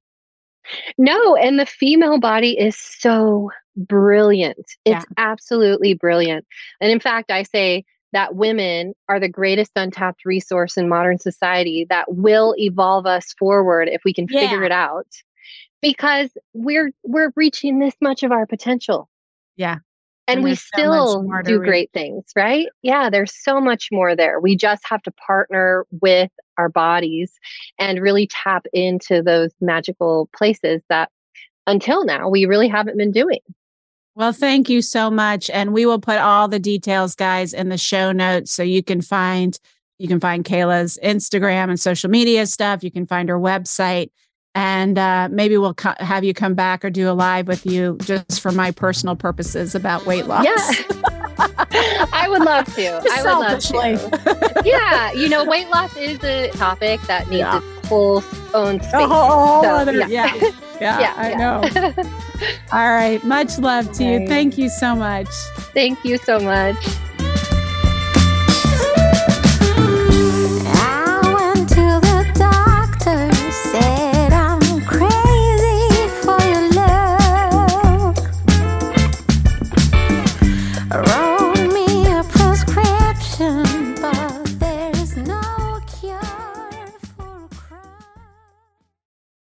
[0.97, 4.57] No, and the female body is so brilliant.
[4.57, 5.01] It's yeah.
[5.17, 6.45] absolutely brilliant.
[6.79, 11.85] And in fact, I say that women are the greatest untapped resource in modern society
[11.89, 14.41] that will evolve us forward if we can yeah.
[14.41, 15.07] figure it out.
[15.81, 19.09] Because we're we're reaching this much of our potential.
[19.57, 19.79] Yeah.
[20.27, 22.67] and, and we still so do great things, right?
[22.81, 24.39] Yeah, there's so much more there.
[24.39, 27.31] We just have to partner with our bodies
[27.79, 31.09] and really tap into those magical places that
[31.67, 33.39] until now we really haven't been doing.
[34.15, 35.49] Well, thank you so much.
[35.49, 39.01] And we will put all the details, guys, in the show notes so you can
[39.01, 39.59] find
[39.99, 42.83] you can find Kayla's Instagram and social media stuff.
[42.83, 44.09] You can find her website.
[44.55, 47.97] And uh, maybe we'll co- have you come back or do a live with you
[48.01, 50.45] just for my personal purposes about weight loss.
[50.45, 50.87] Yeah.
[52.11, 52.81] I would love to.
[53.03, 54.61] Just I would love to.
[54.65, 55.11] yeah.
[55.11, 57.57] You know, weight loss is a topic that needs yeah.
[57.57, 58.23] its whole
[58.53, 58.93] own space.
[58.93, 60.33] A whole, whole so, other, yeah.
[60.35, 60.51] yeah.
[60.81, 61.61] Yeah, yeah, I know.
[62.73, 63.23] All right.
[63.23, 64.27] Much love to you.
[64.27, 65.29] Thank you so much.
[65.73, 66.75] Thank you so much.